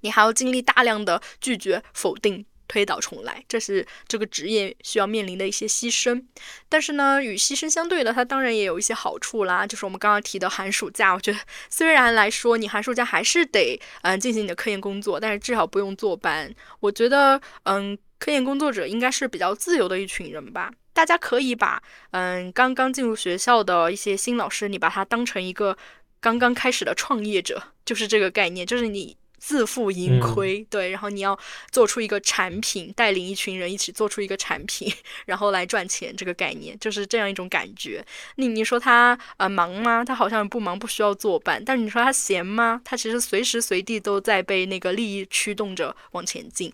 [0.00, 2.44] 你还要经历大量的拒绝、否定。
[2.72, 6.24] 推倒重来，这是这个职业需要面临的一些牺牲。
[6.70, 9.66] 但是呢，与牺牲相对的，它当然也有一些好处啦。
[9.66, 16.50] 就是我们刚刚提的寒暑假，我觉得虽然来说你寒暑假还是得嗯、进行你的科研工作，但是至少不用坐班。
[16.80, 20.72] 我觉得嗯，科研工作者应该是比较自由的一群人吧。
[20.94, 25.76] 大家可以把嗯刚刚进入学校的一些新老师，你把他当成一个
[26.20, 29.14] 刚刚开始的创业者，就是这个概念，就是你。
[29.44, 31.36] 自负盈亏，对，然后你要
[31.72, 34.88] 做出一个产品，带领一群人一起做出一个产品，
[35.26, 38.04] 然后来赚钱，这个概念就是这样一种感觉。
[38.36, 40.04] 你你说他呃忙吗？
[40.04, 41.60] 他好像不忙，不需要坐班。
[41.64, 42.80] 但是你说他闲吗？
[42.84, 46.72] 他其实随时随地都在被那个利益驱动着往前进。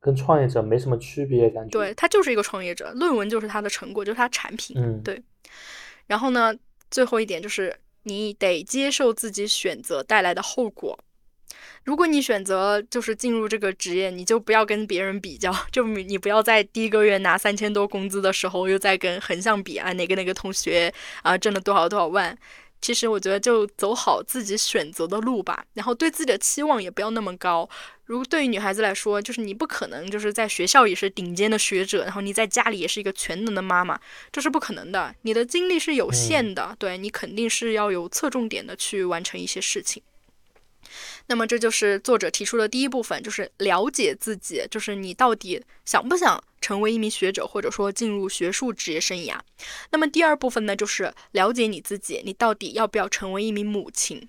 [0.00, 1.70] 跟创业者没什么区别，感觉。
[1.70, 4.76] 对，他就是一个创业者，论文就是他的成果，就是他产品。
[4.78, 5.20] 嗯，对
[6.06, 6.54] 然后呢，
[6.92, 10.96] 最后一点就是你得接受自己选择带来的后果。
[11.84, 20.92] 如果你选择就是进入这个职业，你就不要跟别人比较， 就你你不要在第一个月拿三千多工资的时候，又在跟横向比啊，哪个哪个同学
[21.22, 22.36] 啊挣了多少多少万。
[22.80, 27.66] 其实我觉得就走好自己选择的路吧，然后对自己的期望也不要那么高。
[28.04, 33.98] 如对于女孩子来说，就是你不可能就是在学校也是顶尖的学者，然后你在家里也是一个全能的妈妈，
[34.30, 35.14] 这是不可能的。
[35.22, 40.02] 你的精力是有限的，对你肯定是要有侧重点的去完成一些事情。
[41.26, 49.38] 那么这就是作者提出的第一部分，就是了解自己，就是你到底想不想成为一名学者，或者说进入学术职业生涯。
[49.90, 54.28] 那么第二部分呢，就是了解你自己，你到底要不要成为一名母亲。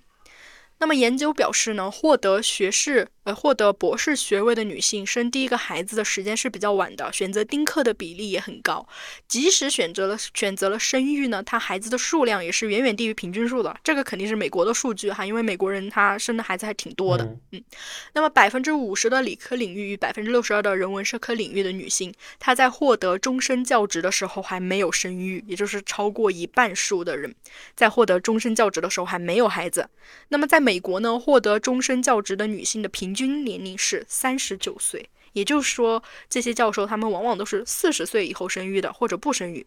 [0.78, 8.86] 那么研究表示呢，获得学士呃获得博士学位的女性生第一个孩子的时间是比较晚的，选择丁克的比例也很高。
[9.26, 13.74] 即使选择了选择了生育呢，她孩子的数量也是远远低于平均数的。
[13.82, 17.24] 这个肯定是美国的数据哈，因为美国人他生的孩子还挺多的。
[17.52, 17.64] 嗯
[18.12, 27.34] 那么百分之五十的理科领域与百分之六十二的人文社科领域的女性，她在获得终身教职的时候还没有生育，也就是超过一半数的人
[27.74, 29.88] 在获得终身教职的时候还没有孩子。
[30.28, 39.64] 那么在美国呢，获得终身教职的女性的平均年龄是三十九岁，也就是说，这些教授他们往往都是四十岁以后生育的，或者不生育。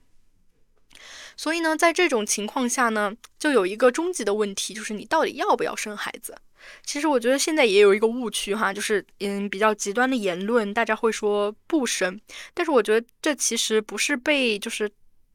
[1.38, 6.36] 所以呢，在这种情况下呢，就有一个终极的问题，就是你到底要不要生孩子？
[6.86, 12.20] 其实我觉得现在也有一个误区哈，就是嗯比较极端的言论，大家会说不生，
[12.54, 14.92] 但是我觉得这其实不是被就是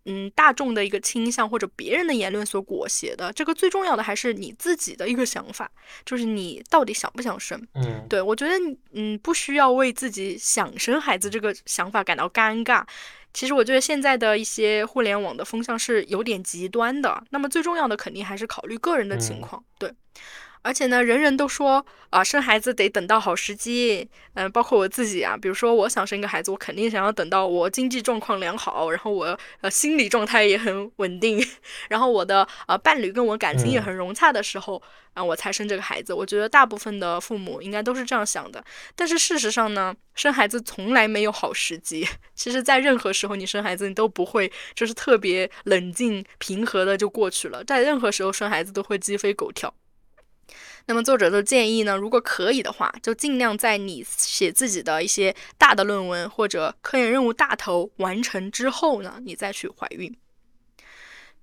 [0.07, 5.71] 嗯大众的一个倾向或者别人的言论所裹挟的，这个最重要的还是你自己的一个想法，
[6.05, 7.61] 就是你到底想不想生。
[7.75, 12.85] 嗯，对我觉得你嗯不需要为自己想生孩子这个想法感到尴尬。
[13.33, 19.93] 其实我觉得现在的一些互联网的风向是有点极端的，那么最重要的肯定还是考虑个人的情嗯况，对。
[20.65, 24.09] 而且呢，人人都说啊，生孩子得等到好时机。
[24.33, 31.47] 嗯，包括我自己啊，比如说我想生个孩子，我肯定想要等到我经济状况良好，然后我呃心理状态也很稳定，
[31.91, 36.15] 然后我的呃伴侣跟我感情也很融洽的时候啊，我才生这个孩子。
[36.15, 38.65] 我觉得大部分的父母应该都是这样想的。
[38.97, 42.09] 但是事实上呢，生孩子从来没有好时机。
[42.35, 47.63] 其实，在任何时候你生孩子，你都不会就是特别冷静平和的就过去了。
[47.65, 49.73] 在任何时候生孩子都会鸡飞狗跳。
[50.87, 51.97] 那么作者就建议呢？
[51.97, 60.15] 如果可以的话，就尽量在你写自己的一些大的论文或者科研任务大头完成之后呢，你再去怀孕。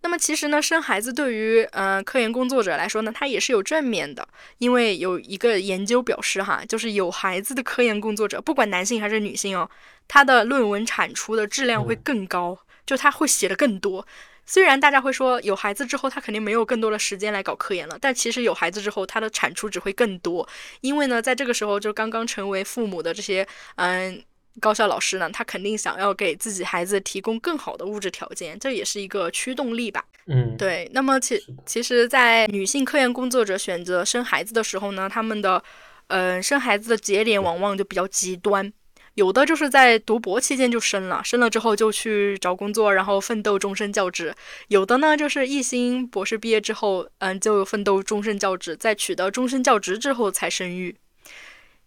[0.03, 4.27] 那么其实呢，生孩子对于呃科研工作者来说呢，它也是有正面的，
[4.57, 9.69] 因为有一个研究表示哈，就是有孩子的科研工作者，不管男性还是女性哦，
[10.07, 14.05] 他的论文产出的质量会更高，就他会写的更多。
[14.51, 20.45] 虽然大家会说有孩子之后他肯定没有更多的时间来搞科研了，但其实有孩子之后他的产出只会更多，
[20.81, 24.21] 因为呢，在这个时候就刚刚成为父母的这些嗯
[24.59, 30.03] 高校老师呢，他肯定想要给自己孩子提供更好的物质条件，这也是一个驱动力吧。
[30.25, 30.85] 嗯，对。
[30.93, 35.63] 那么其其实，在女性科研工作者选择生孩子的时候呢，他们的
[36.07, 38.73] 嗯生孩子的节点往往就比较极端。
[39.16, 44.32] 有的就是在读博期间就生了，生了之后就去找工作，然后奋斗终身教职；
[44.70, 50.95] 有的呢，就是一心博士毕业之后，嗯，就奋斗终身教职，在取得终身教职之后才生育。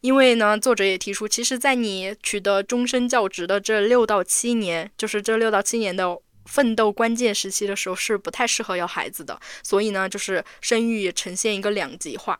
[0.02, 9.40] 因为呢，作者也提出，其实，在你取得终身教职的这六到七年，就是这六到七年的奋斗关键时期的时候，是不太适合要孩子的。
[9.62, 12.38] 所以呢，就是生育也呈现一个两极化。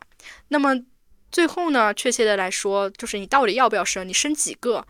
[0.49, 0.79] 那么。
[1.35, 4.87] 最后呢，确切的来说，就是你到底要不要生，你生几个，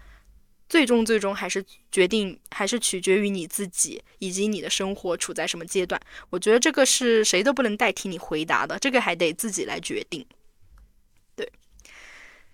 [0.70, 6.00] 最终最终还是决定，还是取决于你自己以及你的生活处在什么阶段。
[6.30, 10.24] 我觉得这个是谁都不能代替你回答的，这个还得自己来决定。
[11.36, 11.52] 对，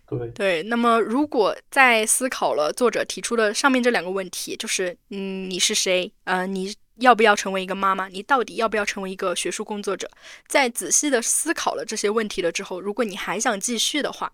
[0.08, 0.64] 对对。
[0.64, 6.10] 那么，如果在思考了作者提出的上面这两个问题，就是嗯，你是谁？
[6.24, 6.74] 呃，你。
[7.02, 8.08] 要不要成为一个妈妈？
[8.08, 10.10] 你到底要不要成为一个学术工作者？
[10.47, 14.32] 在仔细的思考了这些问题了之后，如果你还想继续的话，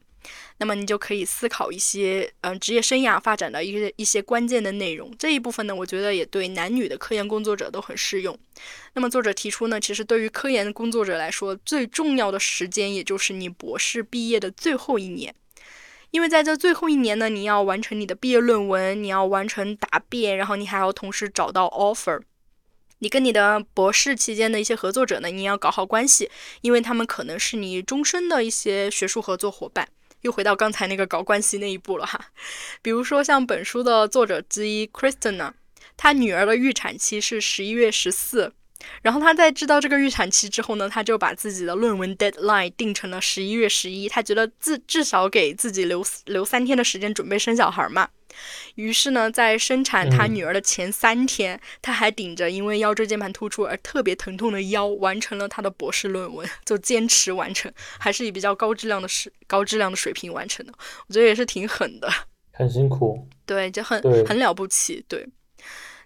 [0.58, 5.10] 那么你就可以思考一些嗯职业生涯发展的一些一些关键的内容。
[5.18, 8.38] 这一部分呢，我觉得也对男女的科研工作者都很适用。
[8.94, 15.34] 那么作者提出呢，其实对于科研工作者来说，最重要的时间也就是你博士毕业的最后一年，
[16.12, 22.20] 因为在这最后一年呢，你要完成你的毕业论文，你要完成答辩，然后你还要同时找到 offer。
[23.00, 26.30] 你跟你的博士期间的一些合作者呢，你要搞好关系，
[26.62, 29.88] 因为他们可能是你终身的一些学术合作伙伴。
[30.22, 32.20] 又回到刚才那个搞关系那一步了哈。
[32.82, 35.54] 比如说像本书的作者之一 Kristen 呢，
[35.96, 38.52] 他女儿的预产期是十一月十四，
[39.04, 48.10] 然后他在知道这个预产期之后呢，他就把自己的论文 deadline 定成了十一月十一，他觉得自至少给自己留留三天的时间准备生小孩嘛。
[48.76, 60.74] 于是呢，在生产他女儿的前三天，他还顶着因为腰椎间盘突出而特别疼痛的腰，完成了他的博士论文，就坚持完成，还是以比较高质量的水高质量的水平完成的。
[61.08, 62.10] 我觉得也是挺狠的，
[62.54, 63.28] 很辛苦。
[63.46, 65.04] 对，就很很了不起。
[65.08, 65.28] 对。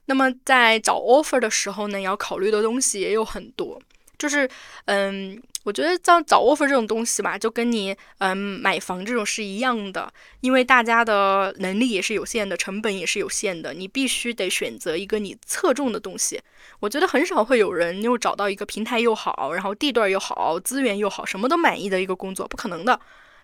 [0.06, 3.82] 那么在找 offer 的时候呢，要考虑的东西也有很多，
[4.18, 4.50] 就是
[4.86, 5.42] 嗯。
[5.64, 16.42] 我觉得像找 offer 这种东西吧，就跟你嗯买房这种是一样的，因为大家的能力也是有限的，成本也是有限的，你必须得选择一个你侧重的东西。
[16.80, 23.00] 我觉得很少会有人又找到一个平台又好，然后地段又好，资源又好，什么都满意的一个工作，不可能的。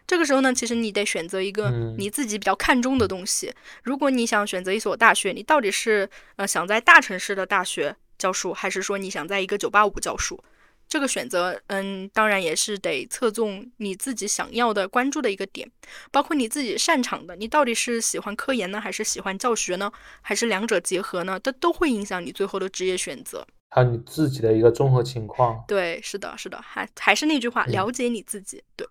[0.07, 3.53] 这个时候呢，其实你得选择一个你自己比较看重的东西。
[3.84, 10.41] 如果你想选择一所大学，你到底是呃想在大城市的大学教书，还是说你想在一个九八五教书？
[10.89, 15.69] 这个选择，嗯，当然也是得侧重你自己想要的、关注的一个点，
[16.11, 21.39] 包括你自己擅长的，你到底是喜欢科研呢，还是喜欢教学呢，还是两者结合呢？
[21.39, 23.45] 它都会影响你最后的职业选择。
[23.69, 25.61] 还有你自己的一个综合情况。
[25.67, 28.63] 对，是的，是的，还还是那句话，了解你自己。
[28.77, 28.88] 对。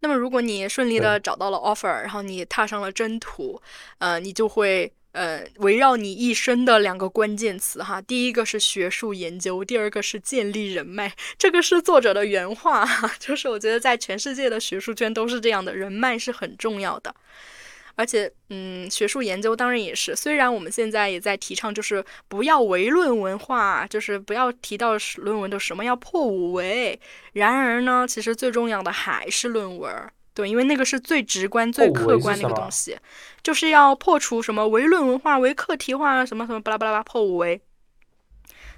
[0.00, 3.60] 那么，如果你顺利的找到了 offer，然后你踏上了征途，
[3.98, 4.92] 呃，你就会。
[5.12, 11.12] 呃，围绕你一生的两个关键词哈，第一个是学术研究，第二个是建立人脉。
[11.38, 12.88] 这个是作者的原话，
[13.20, 17.14] 就是我觉得在全世界的学术圈都是这样的，人脉是很重要的。
[17.94, 20.16] 而且，嗯，学术研究当然也是。
[20.16, 26.98] 虽然我们现在也在提倡，就是不要唯论文化，就是不要提到论文的什么要破五唯。
[27.34, 30.10] 然而呢，其实最重要的还是论文。
[30.34, 32.96] 对，因为那个是最直观、最客观的一个东西，
[33.42, 37.60] 就是要破除什么唯论文化、唯课题化什么什么巴拉巴拉巴破五唯，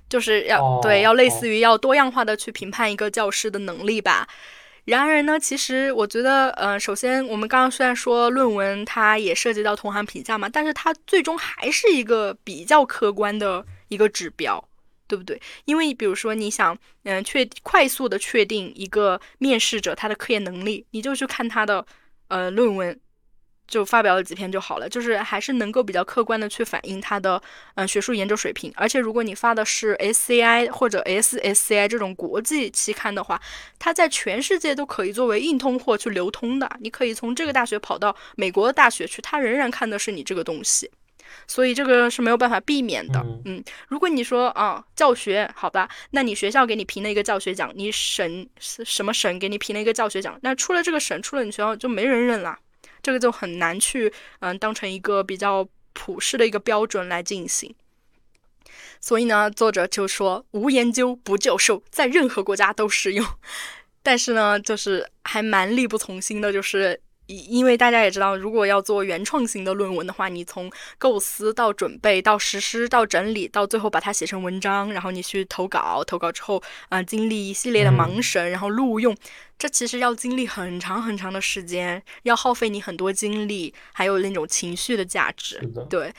[0.08, 4.28] 就是要对，要类似于要多样化的去评判一个教师的能力吧。
[4.86, 14.62] 然而呢，其实我觉得，呃，首先我们刚刚虽然说论文它也涉及到同行评价嘛，但是它最终还是一个比较客观的一个指标，
[15.06, 15.40] 对不对？
[15.64, 21.86] 因为比如说你想，嗯，确快速的确定一个面试者他的科研能力，你就去看他的
[22.28, 23.00] 呃论文。
[23.66, 27.42] 就发表了几篇就好了，就是还是能够比较客观的去反映他的
[27.76, 28.70] 嗯学术研究水平。
[28.76, 33.40] 而且如果你发的是 SCI 或者 SSCI 这种国际期刊的话，
[33.78, 36.70] 它在全世界都可以作为硬通货去流通的。
[36.80, 40.90] 你可以从这个大学跑到美国的大学去，他仍然看的是你这个东西。
[41.46, 43.24] 所以这个是没有办法避免的。
[43.44, 52.58] 嗯，如果你说啊教学好吧，那你学校给你评了一个教学奖，你省什么省给你评了一个教学奖，那出了这个省，出了你学校就没人认了。
[53.02, 57.74] 这个就很难去，嗯，当成一个比较普世的一个标准来进行。
[59.00, 63.26] 所以呢，作者就说无研究不教授，在任何国家都适用。
[64.02, 67.00] 但是呢，就是还蛮力不从心的，就是。
[67.26, 79.16] 因为大家也知道，如果要做原创型的论文的话，你从构思到准备到实施到整理，到最后把它写成文章，然后你去投稿，投稿之后啊，经历一系列的盲审，然后录用，
[79.58, 85.60] 这其实要经历很长很长的时间，要耗费你很多精力，还有那种情绪的价值。
[85.88, 86.12] 对。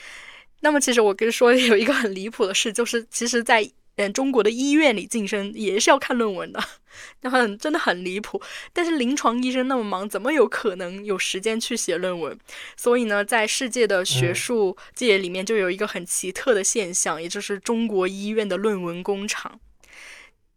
[0.62, 3.70] 那么，其实我跟你说有一个很离谱的事，就是其实，在。
[3.98, 6.62] 嗯，中国的医院里晋升也是要看论文的，
[7.22, 8.42] 那很真的很离谱。
[8.74, 12.38] 但是临床医生那么忙，怎么有可能有时间去写论文？
[12.76, 19.60] 所以呢，在世界的学术界里面，就有一个很奇特的现象，也就是中国医院的论文工厂。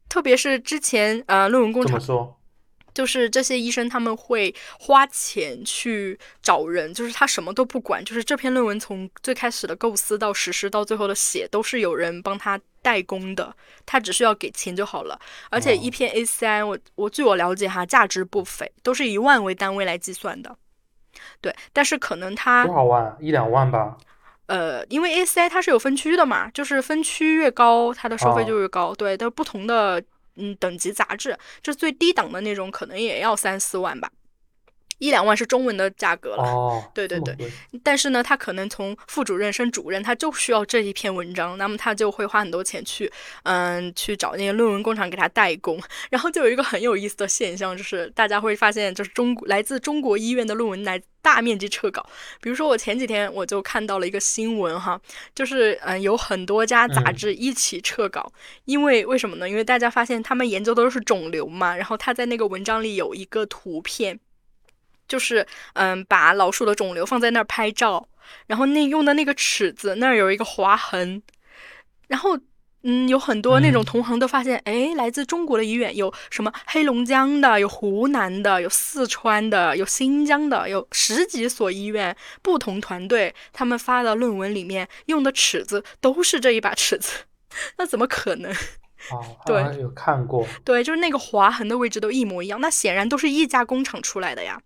[0.08, 2.34] 特别是之前，呃，论文工厂。
[2.94, 12.58] 就是这些医生他们会花钱去找人，就是他什么都不管，就是这篇论文从最开始的构思到实施到最后的写，都是有人帮他
[12.88, 15.20] 代工的，他只需要给钱就好了。
[15.50, 20.56] 而且一篇 ACI，我我据我了解哈，价值不菲，都是以万为单位来计算的。
[21.42, 23.14] 对，但是可能他多少万？
[23.20, 23.98] 一两万吧。
[24.46, 28.94] 呃，因为 ACI 它是有分区的嘛，就是分区越高，它的收费就越高。
[28.94, 30.02] 对，都不同的。
[30.40, 34.08] 嗯，等级杂志，这最低档的那种可能也要三四万吧。
[34.98, 37.36] 一两万是中文的价格了，哦，对对对，
[37.82, 43.10] 但是呢，他可能从副主任升主任，他就需要这一篇文章，那么他就会花很多钱去，
[43.44, 45.80] 嗯，去找那些论文工厂给他代工，
[46.10, 52.04] 然后就有一个很有意思的现象，就是大家会发现，就是中国来自中国医院的论文来大面积撤稿，
[52.40, 55.00] 比如说我前几天我就看到了一个新闻哈，
[55.34, 58.30] 就是嗯，有很多家杂志一起撤稿，
[58.64, 59.48] 因为为什么呢？
[59.48, 64.18] 因为大家发现他们研究都是肿瘤嘛，然后他在那个文章里有一个图片。
[65.08, 68.06] 就是嗯，把老鼠的肿瘤放在那儿拍照，
[68.46, 71.22] 然后那用的那个尺子那儿有一个划痕，
[72.06, 72.38] 然后
[72.84, 87.24] 嗯，有很多那种同行都发现，哎，来自中国的医院有什么黑龙江的，有湖南的，有四川的，有新疆的，有十几所医院不同团队，他们发的论文里面用的尺子都是这一把尺子，
[87.78, 88.52] 那怎么可能？
[89.10, 94.60] 哦，对，有看过，对，就是那个划痕的位置都一模一样，那显然都是一家工厂出来的呀。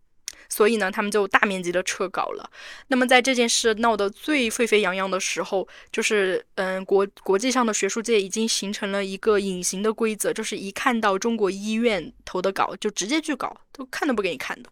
[0.52, 2.50] 所以呢，他们就大面积的撤稿了。
[2.88, 14.68] 那么在这件事闹得最沸沸扬扬的时候，就是嗯，国国际上的学术界已经形成了一个隐形的规则，就是一看到中国医院投的稿，就直接拒稿，都看都不给你看的。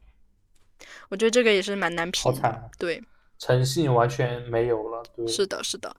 [1.09, 3.03] 我觉得这个也是蛮难评的，对。
[3.41, 5.97] 诚信完全没有了，对，是的，是的，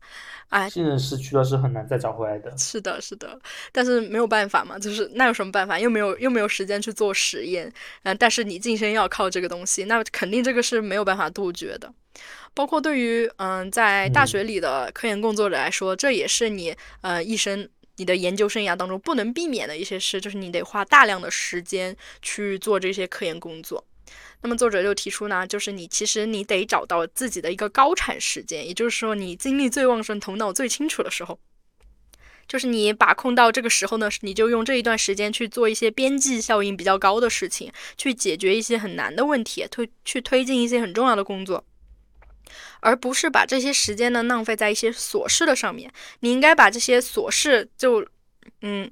[0.50, 2.56] 哎，信任失去了是很难再找回来的。
[2.56, 3.38] 是的，是的，
[3.72, 5.80] 但是没有办法嘛，就是那有什么办法？
[5.80, 7.74] 又没有又没有时间去做实验，
[8.04, 11.92] 嗯，但是你晋升要靠这个东西，那肯定这个是没有办法杜绝的。
[12.54, 23.84] 包括对于嗯在大学里的科研工作者来说，这也是你呃一生你的研究生涯当中不能避免的一些事，就是你得花大量的时间去做这些科研工作。
[24.42, 31.40] 那么作者就提出呢，就是你其实你得找到自己的一个高产时间，也就是说你精力最旺盛、头脑最清楚的时候，
[32.48, 41.64] 就是你把控到这个时候呢，你就用这一段时间去做一些边际效应比较高的事情，去解决一些很难的问题，推去推进一些很重要的工作，
[42.80, 45.94] 而不是把这些时间呢浪费在一些琐事的上面。
[46.22, 48.06] 你应该把这些琐事就，
[48.62, 48.92] 嗯。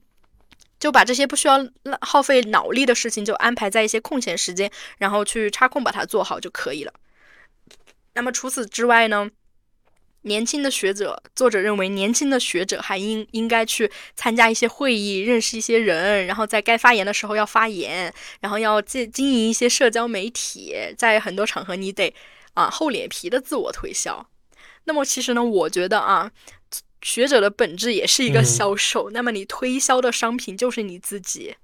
[0.80, 1.60] 就把这些不需要
[2.02, 6.94] 耗费脑力的事情，就安排在一些空闲时间，然后去插空把它做好就可以了。
[8.14, 9.30] 那么除此之外呢，
[10.22, 22.14] 年轻的学者，作者认为年轻的学者还应应该去参加一些会议，认识一些人，然后在该发言的时候要发言，然后要经经营一些社交媒体，在很多场合你得
[22.54, 24.26] 啊厚脸皮的自我推销。
[24.86, 26.32] 那么其实呢，我觉得啊。
[27.02, 31.56] 学者的本质也是一个销售，那么你推销的商品就是你自己，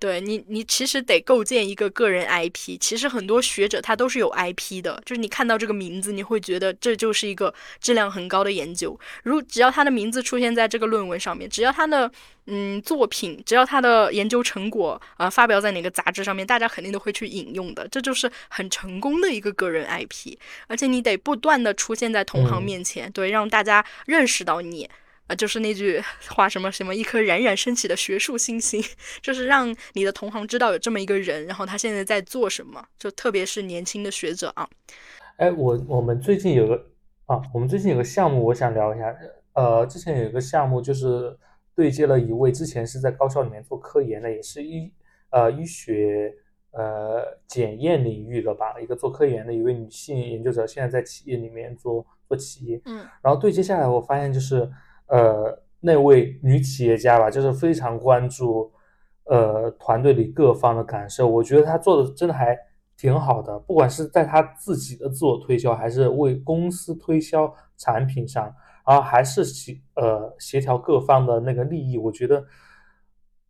[0.00, 2.78] 对你，你其实得构建一个个人 IP。
[2.80, 8.98] 其实很多学者他都是有 IP 的，就是你看到这个名字，你会觉得这就是一个质量很高的研究。
[9.24, 12.10] 如只要他的名字出现在这个论文上面，只要他的
[12.46, 17.86] 嗯作品，只要他的研究成果啊发表在哪个杂志上面，大家肯定都会去引用的。
[17.88, 20.34] 这就是很成功的一个个人 IP。
[20.66, 24.88] 而且你得不断的出现在同行面前，对，让大家认识到你。
[25.30, 28.82] 啊，就是那句话，什么什么，一颗冉冉升起的学术星星，
[29.22, 34.68] 就是让你的同行知道有这么一个人，然后他现在在做什么，就特别是年轻的学者啊。
[35.36, 36.84] 哎，我我们最近有个
[37.26, 39.14] 啊，我们最近有个项目，我想聊一下。
[39.52, 41.38] 呃，之前有一个项目，就是
[41.76, 44.92] 对接了一位之前是在高校里面做科研的，也是医
[45.30, 46.34] 呃医学
[46.72, 52.80] 呃检验领域的吧，一个做科研的一位女性研究者，现在在企业里面做做企业。
[52.84, 53.06] 嗯。
[53.22, 54.68] 然后对接下来，我发现就是。
[55.10, 58.72] 呃，那位女企业家吧，就是非常关注，
[59.24, 61.26] 呃，团队里各方的感受。
[61.26, 62.56] 我觉得她做的真的还
[62.96, 68.54] 挺好的，不管是在她自己的自我推销，还是为公司推销产品上，
[68.86, 72.44] 然后还是协呃协调各方的那个利益，我觉得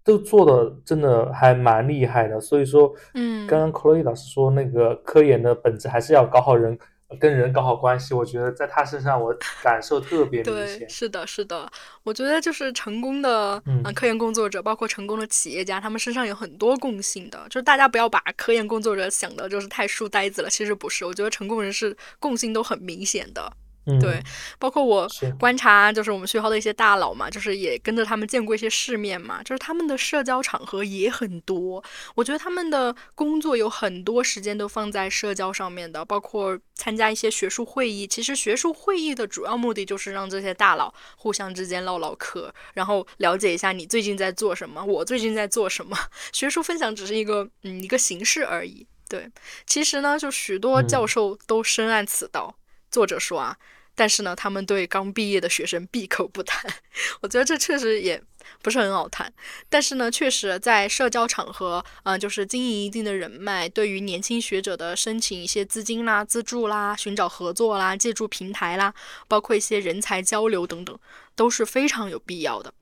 [0.02, 2.40] 都做的真的还蛮厉害的。
[2.40, 6.78] 所以说，嗯，刚刚 Chloe 老师说那个科研的本质还是要搞好人。
[7.18, 10.78] 跟人搞好关系，我觉得在他身上我感受特别明显。
[10.78, 11.70] 对，是的，是的，
[12.04, 17.44] 我觉得就是成功的嗯科研工作者，包括成功的企业家，他们身上有很多共性的。
[17.48, 21.04] 就是大家不要把科研工作者想的就是太书呆子了，其实不是。
[21.04, 23.52] 我觉得成功人士共性都很明显的。
[23.98, 24.22] 对，
[24.58, 31.82] 包括我观察，就是我们学校的一些大佬嘛，就是也跟着他们见过一些世面嘛，就是他们的社交场合也很多。
[32.14, 38.06] 我觉得他们的工作有很多时间都放在社交上面的，包括参加一些学术会议。
[38.06, 45.96] 其实学术会议的主要目的就是让这些大佬互相之间唠唠嗑，然后了解一下你最近在做什么，我最近在做什么。
[46.32, 48.86] 学术分享只是一个嗯一个形式而已。
[49.08, 49.28] 对，
[49.66, 52.54] 其实呢，就许多教授都深谙此道。
[52.90, 53.56] 作者说啊。
[54.00, 56.64] 但是呢，他们对刚毕业的学生闭口不谈，
[57.20, 58.18] 我觉得这确实也
[58.62, 59.30] 不是很好谈。
[59.68, 68.94] 但是呢，确实在社交场合，嗯，就是经营一定的人脉，对于年轻学者的申请一些资金啦、资助啦、寻找合作啦、借助平台啦，
[69.28, 70.98] 包括一些人才交流等等，
[71.36, 72.72] 都是非常有必要的。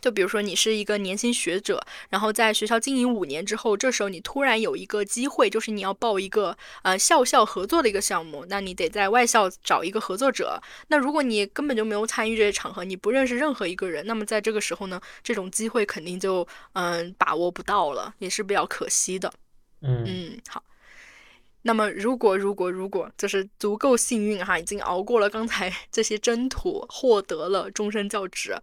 [0.00, 10.60] 就比如说，你是一个年轻学者，然后在学校经营五年之后，这时候你突然有一个机会，就是你要报一个呃校校合作的一个项目，那你得在外校找一个合作者。
[10.88, 19.32] 那如果你根本就没有参与这些场合，你不认识任何一个人，那么在这个时候呢，这种机会肯定就嗯把握不到了，也是比较可惜的。
[19.82, 20.62] 嗯嗯，好。
[21.62, 28.56] 那么如果如果如果就是足够幸运哈，已经熬过了刚才 这些征途，获得了终身教职。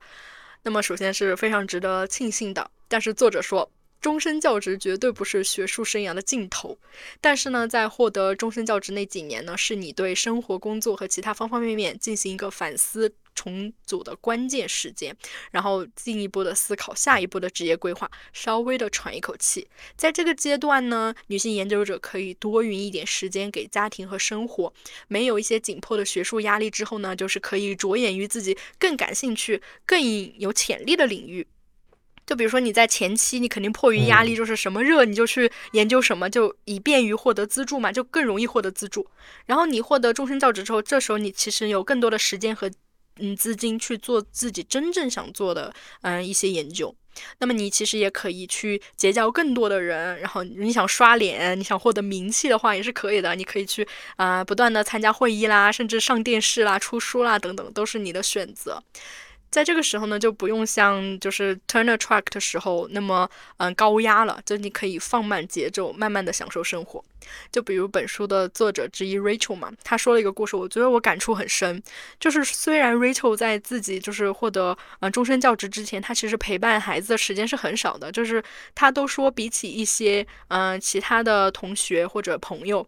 [0.66, 2.72] 那么，首先是非常值得庆幸的。
[2.88, 6.76] 但是，作者说，终身教职绝对不是学术生涯的尽头。
[7.22, 13.14] 但是呢，在获得终身教职那几年呢，是你对生活、工作和其他方方面面进行一个反思。
[13.36, 15.16] 重组的关键时间，
[15.52, 19.68] 然后进一步的思考下一步的职业规划，稍微的喘一口气。
[19.96, 24.74] 在这个阶段呢，女性研究者可以多匀一点时间给家庭和生活，
[25.08, 30.02] 没有一些紧迫的学术压力之后呢，就是可以着眼于自己更感兴趣、更
[30.40, 31.46] 有潜力的领域。
[32.26, 39.08] 就比如说你在前期，你肯定迫于压力，就是什么热你就去研究什么，就以便于获得资助嘛，就更容易获得资助。
[39.46, 42.72] 然后你获得终身教职之后，这时候你其实有更多的时间和。
[43.20, 46.94] 嗯，资金去做自己真正想做的嗯一些研究，
[47.40, 53.88] 那么你其实也可以去结交更多的人，然后你想刷脸，你想获得名气的话也是可以的，你可以去
[54.18, 58.84] 啊不断的参加会议啦，甚至上电视啦、出书啦等等，都是你的选择。
[59.52, 67.04] 在这个时候呢，就不用像就是 turn track 的时候那么嗯高压了，就你可以放慢节奏，慢慢的享受生活。
[67.52, 71.82] 就比如本书的作者之一 Rachel 嘛，他说了一个故事，我觉得我感触很深。
[72.20, 78.44] 就是虽然 Rachel 在自己就是获得嗯终身教职之前，他其实陪伴孩子的时间是很少的，就是
[78.76, 82.86] 他都说比起一些嗯其他的同学或者朋友。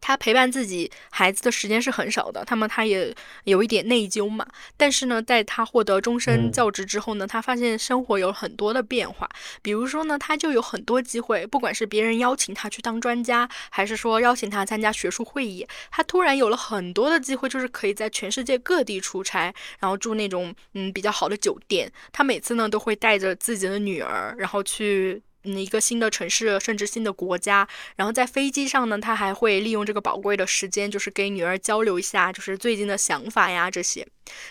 [0.00, 3.14] 他陪伴自己孩子的时间是很少的，那么他也
[3.44, 4.46] 有一点内疚嘛。
[4.76, 9.28] 但是呢，在他获得终身教职之后呢，他发现生活有很多的变化。
[9.62, 21.90] 比如说呢，他就有很多机会，不管是别人邀请他去当专家，还是说邀请他参加学术会议，他突然有了很多的机会，就是可以在全世界各地出差，然后住那种嗯比较好的酒店。
[22.12, 25.22] 他每次呢都会带着自己的女儿，然后去。
[25.42, 34.06] 一个新的城市，甚至新的国家，然后在飞机上呢，他还会利用这个宝贵的时间，就是给女儿交流一下，就是最近的想法呀这些。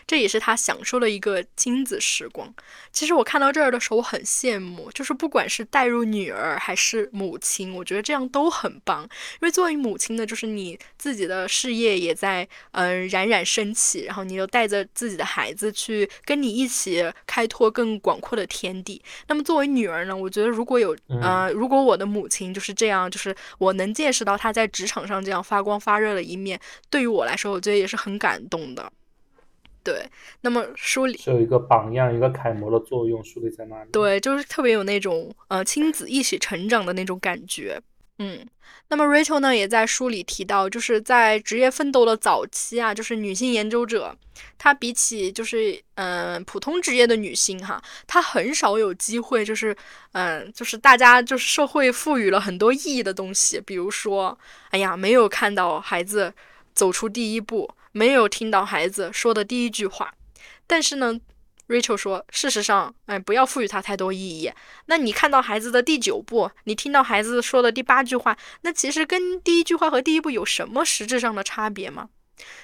[0.06, 2.54] 这也是他享受的一个亲子时光。
[2.92, 9.04] 其实我看到这儿的时候，我很羡慕，就是不管是带入女儿还是母亲，我觉得这样都很棒。
[9.04, 19.02] 因为作为母亲呢，就是你自己的事业也在嗯冉冉升起，然后你又带着自己的孩子去跟你一起开拓更广阔的天地。
[19.28, 26.60] 那么作为女儿呢，我觉得如果有呃，如果我的母亲就是这样，就是我能见识到她在职场上这样发光发热的一面，
[26.90, 28.92] 对于我来说，我觉得也是很感动的。
[29.88, 30.06] 对，
[30.42, 33.90] 那么书里是有一个榜样、一个楷模的作用树立在那里。
[33.90, 37.82] 对，就是特别有那种呃亲子一起成长的那种感觉。
[38.20, 38.46] 嗯，
[38.90, 44.14] 那么 Rachel 呢，也在书里提到，就是在职业奋斗的早期啊，就是女性研究者，
[44.58, 49.74] 她比起就是嗯普通职业的女性哈，她很少有机会，就是
[50.12, 54.38] 嗯就是大家就是社会赋予了很多意义的东西，比如说，
[54.72, 56.34] 哎呀，没有看到孩子
[56.74, 57.70] 走出第一步。
[57.98, 60.14] 没有听到孩子说的第一句话，
[60.68, 61.20] 但是呢
[61.68, 64.52] ，Rachel 说，事实上，哎，不要赋予他太多意义。
[64.86, 72.10] 那你看到孩子的第九步，你听到孩子说的第八句话，那其实跟第一句话和第一步有什么实质上的差别吗？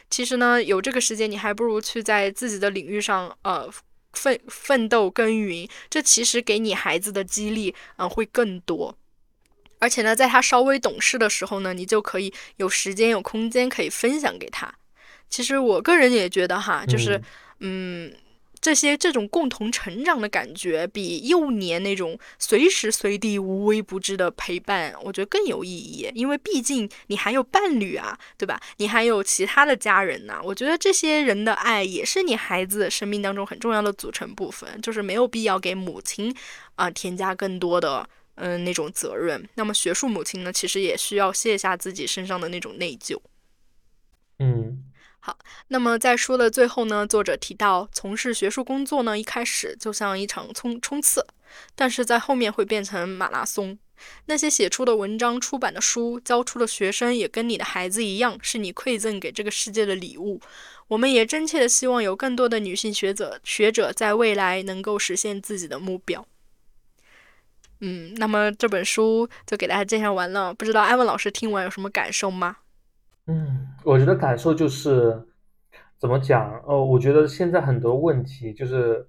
[0.07, 3.67] 其实呢，有这个时间，你还不如去在自己的领域上，呃，
[4.13, 5.67] 奋奋斗耕耘。
[5.89, 8.95] 这其实给你孩子的激励，嗯，会更多。
[9.79, 14.71] 而且呢，在他稍微懂事的时候呢，你就可以有时间有空间可以分享给他。
[15.33, 17.19] 其实我个人也觉得哈，就是，
[17.59, 18.13] 嗯，
[18.61, 26.07] 这些这种共同成长的感觉，比幼年那种随时随地无微不至的陪伴，我觉得更有意义。
[26.13, 28.61] 因为毕竟你还有伴侣啊，对吧？
[28.77, 30.39] 你还有其他的家人呐。
[30.43, 36.31] 我觉得这些人的爱也是你孩子生命当中很重要的组成部分，就是没有必要给母亲
[36.75, 39.49] 啊添加更多的嗯那种责任。
[39.55, 43.19] 那么学术母亲呢，其实也需要卸下自己身上的那种内疚。
[44.37, 44.83] 嗯。
[45.25, 45.39] 好，
[45.69, 51.25] 那么在书的最后呢，作者提到，从事学术工作呢，一开始就像一场冲冲刺，
[51.75, 53.79] 但是在后面会变成马拉松。
[54.25, 60.41] 那些写出的文章、出版的书、教出的学生，也跟你的孩子一样，是你馈赠给这个世界的礼物。
[60.89, 66.27] 我们也真切的希望有更多的女性学者学者在未来能够实现自己的目标。
[67.79, 72.57] 嗯，那么这本书就给大家介绍完了，不知道艾文老师听完有什么感受吗？
[73.27, 75.25] 嗯，我觉得感受就是
[75.97, 76.61] 怎么讲？
[76.65, 79.07] 哦，我觉得现在很多问题就是，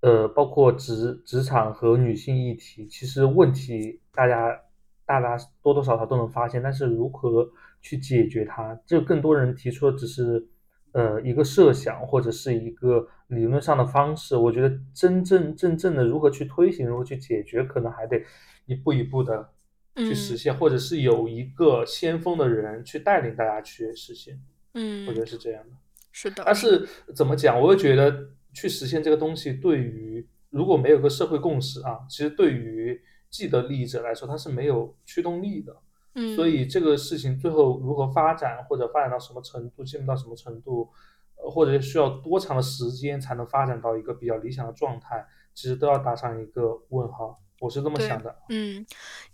[0.00, 4.56] 呃，包括职职场和女性议题，其实问题大家
[5.04, 7.50] 大家多多少少都能发现，但是如何
[7.80, 10.46] 去解决它，就更多人提出的只是
[10.92, 14.36] 呃一个设想或者是一个理论上的方式。
[14.36, 18.22] 我觉得真正真正的如何去推行，如何去解决，可能还得
[18.66, 19.50] 一步一步的。
[19.96, 24.40] 去实现，或者是有一个先锋的人去带领大家去实现，
[24.74, 25.76] 嗯，我觉得是这样的，
[26.12, 26.42] 是的。
[26.46, 35.76] 但是怎么讲，我又觉得去实现这个东西，对于如果没有个社会共识啊，其实对于既得利益者来说，它是没有驱动力的。
[36.14, 40.90] 嗯，所以这个事情最后如何发展，或者发展到什么程度，进步到什么程度，
[41.36, 47.40] 呃，或者需要多长的时间才能发展到一个比较理想的状态，其实都要打上一个问号。
[47.60, 48.84] 我是这么想的，嗯，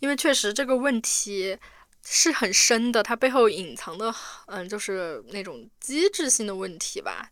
[0.00, 1.56] 因为确实这个问题
[2.04, 4.12] 是很深的，它背后隐藏的，
[4.48, 7.30] 嗯，就是那种机制性的问题吧，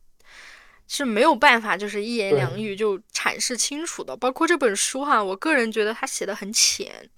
[0.86, 4.16] 是没有办法就是一言两语就阐释清楚的。
[4.16, 7.10] 包括这本书哈，我个人觉得他写的很浅。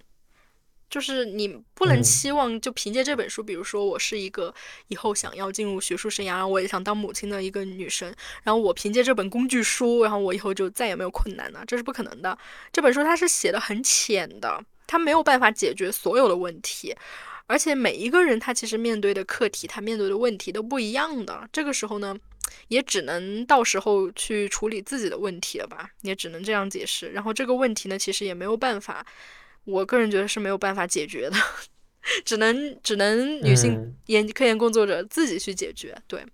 [0.89, 4.53] 就是你不能期望就凭借这本书，比如说我是一个
[4.87, 8.07] 以后想要进入学术生涯，然后我也想当母亲的一个女生，
[8.43, 12.37] 然后我凭借这本工具书，然后我以后就再也没有困难了，这是不可能的。
[12.71, 16.95] 这本书它是写的很浅的，它没有办法解决所有的问题，
[17.47, 21.47] 而且每一个人他其实面对的课题，他面对的问题都不一样的。
[21.51, 22.15] 这个时候呢，
[22.69, 27.09] 也只能到时候去处理自己的问题了吧，也只能这样解释。
[27.09, 29.05] 然后这个问题呢，其实也没有办法。
[29.67, 31.35] 我个人觉得是没有办法解决的。
[32.23, 36.25] 只能只能女性研科研工作者自己去解决，对。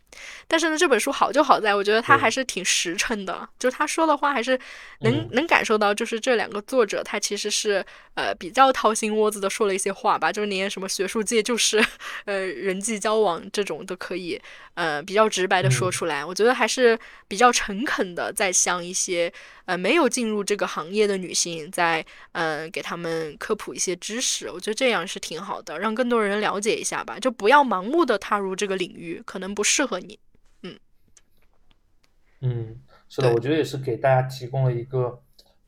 [0.47, 4.59] 但是呢，这本书好就好在，我觉得他还是挺实诚的，就是他说的话还是
[4.99, 7.83] 能能感受到，就是这两个作者他其实是
[8.15, 11.83] 呃比较掏心窝子的说了一些话吧，就是连什么学术界就是
[12.25, 14.39] 呃人际交往这种都可以
[14.75, 19.31] 呃比较直白的说出来，我觉得还是比较诚恳的，在向一些
[19.65, 25.53] 呃没有进入这个行业的女性在嗯给他们科普一些知识，我觉得这样是挺好。
[25.63, 29.97] 的让更多人了解一下吧，就不要盲目的踏入这个领域，可能不适合
[32.45, 35.17] 嗯，是的，我觉得也是给大家提供了一个，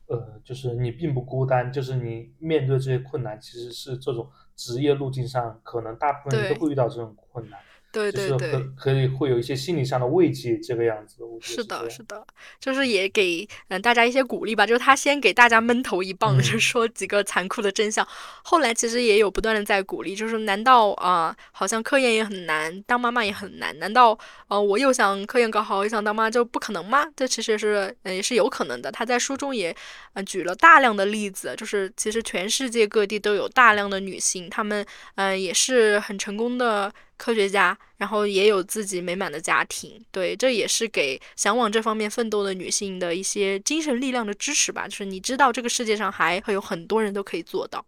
[0.08, 7.58] 呃，就是你并不孤单，就是你面对这些困难，其实是这种职业路径上可能大部分人都会遇到这种困难。
[7.96, 11.16] 对对对，可可以会有一些心理上的慰藉，这个样子。
[11.40, 12.26] 是的，是的，
[12.60, 14.66] 就是也给嗯大家一些鼓励吧。
[14.66, 18.06] 就是他先给大家闷头一棒，就说几个残酷的真相。
[18.42, 23.78] 后来其实也有不断的在鼓励，就是难道啊，好像科研也很难，当妈妈也很难？
[23.78, 24.18] 难道
[24.48, 27.06] 呃我又想科研搞好，又想当妈就不可能吗？
[27.14, 28.90] 这其实是嗯也是有可能的。
[28.90, 29.74] 他在书中也
[30.14, 34.84] 嗯举了大量的例子，就是其实全世界各地都有大量的女性，她们
[35.16, 36.92] 嗯也是很成功的。
[37.16, 44.86] 科学家，然后也有自己美满的家庭，对，这也是给想往这方面奋斗的女性的一些精神力量的支持吧。
[44.86, 47.84] 就是你知道，这个世界上还会有很多人都可以做到。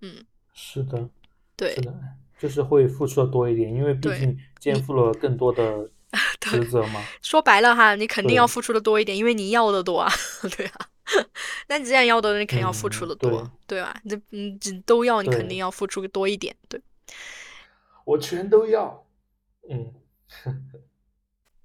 [0.00, 0.24] 嗯，
[0.54, 1.08] 是的，
[1.56, 1.94] 对，是的，
[2.38, 5.90] 就是会付出的多一点，因为毕竟肩负了更多的
[6.40, 7.04] 职责嘛。
[7.20, 10.10] 说白了哈，你肯定要付出的多一点，因为你要的多啊，
[10.56, 10.86] 对啊。
[11.66, 14.00] 那你既然要的，你肯定要付出的多，对吧？
[14.08, 14.56] 这嗯，
[14.86, 16.80] 都要，你肯定要付出多一点，对。
[18.04, 19.06] 我全都要，
[19.68, 19.94] 嗯，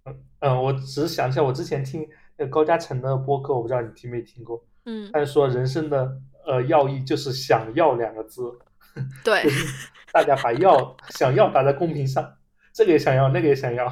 [0.40, 2.08] 嗯我只是想起来，我之前听
[2.38, 8.44] 那个高嘉诚的播客，我不知道你听没听过，嗯，他说人生的呃要义就是想要两个字，
[9.24, 9.44] 对，
[10.12, 12.38] 大家把要想要打在公屏上，
[12.74, 13.88] 这个也想要，那个也想要，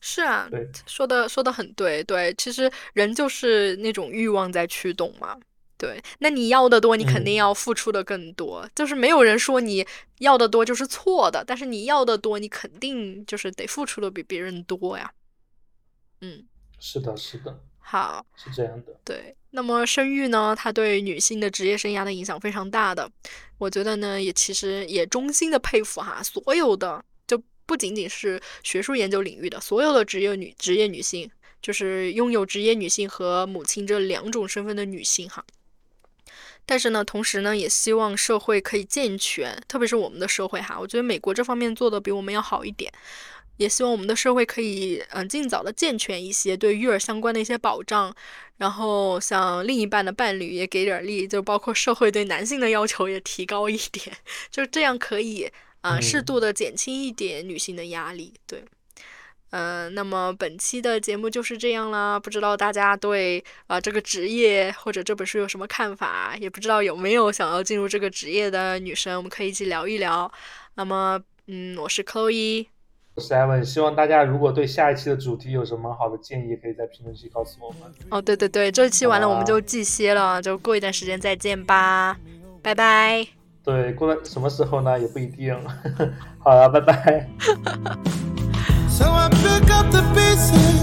[0.00, 5.38] 是啊，对，说的说的很对，对，其实人就是那种欲望在驱动嘛。
[5.78, 8.68] 对，那你要的多，你肯定要付出的更多。
[8.74, 9.86] 就是没有人说你
[10.18, 15.12] 要的多就是错的，但是你要的多，你肯定就是得付出的比别人多呀。
[16.20, 16.44] 嗯，
[16.80, 17.60] 是的，是的。
[17.78, 19.00] 好，是这样的。
[19.04, 23.08] 对，那么生育呢，它对女性的职业生涯的影响非常大的。
[23.56, 31.30] 我觉得呢，也其实也衷心的佩服哈，所有的就不仅仅是学术研究领域的所有的职业女职业女性，
[31.62, 35.44] 就是拥有职业女性和母亲这两种身份的女性哈。
[36.70, 42.92] 但是呢，同时呢，也希望社会可以健全，特别是我们的社会哈，我觉得美国这方面做的比我们要好一点，
[43.56, 48.14] 也希望我们的社会可以嗯尽早的健全一些对育儿相关的一些保障，
[48.58, 54.14] 然后像另一半的伴侣也给点力，就包括社会对男性的要求也提高一点，
[54.52, 55.50] 就这样可以
[55.80, 58.62] 啊适度的减轻一点女性的压力，对。
[59.50, 62.20] 嗯，那么本期的节目就是这样啦。
[62.20, 66.36] 不知道大家对啊这个职业或者这本书有什么看法？
[66.38, 70.30] 也不知道有没有想要进入这个职业的女生，我们可以一起聊一聊。
[70.74, 72.66] 那么，嗯，我是 Chloe，
[73.14, 73.64] 我是 Evan。
[73.64, 77.80] 希望大家如果对下一期的主题有什么好的建议，可以在评论区告诉我们。
[78.10, 82.16] 哦，对对对，这期完了我们就忌歇了，就过一段时间再见吧，
[82.62, 83.26] 拜拜。
[83.64, 84.98] 对，过了什么时候呢？
[85.00, 85.58] 也不一定。
[86.38, 87.28] 好了，拜拜。
[89.78, 90.78] up the pieces.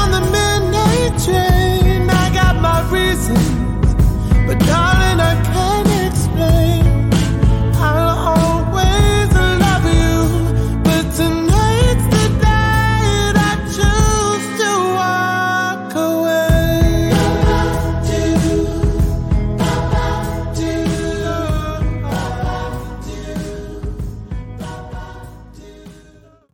[0.00, 2.08] On the midnight train.
[2.08, 3.44] I got my reasons,
[4.46, 5.07] but darling.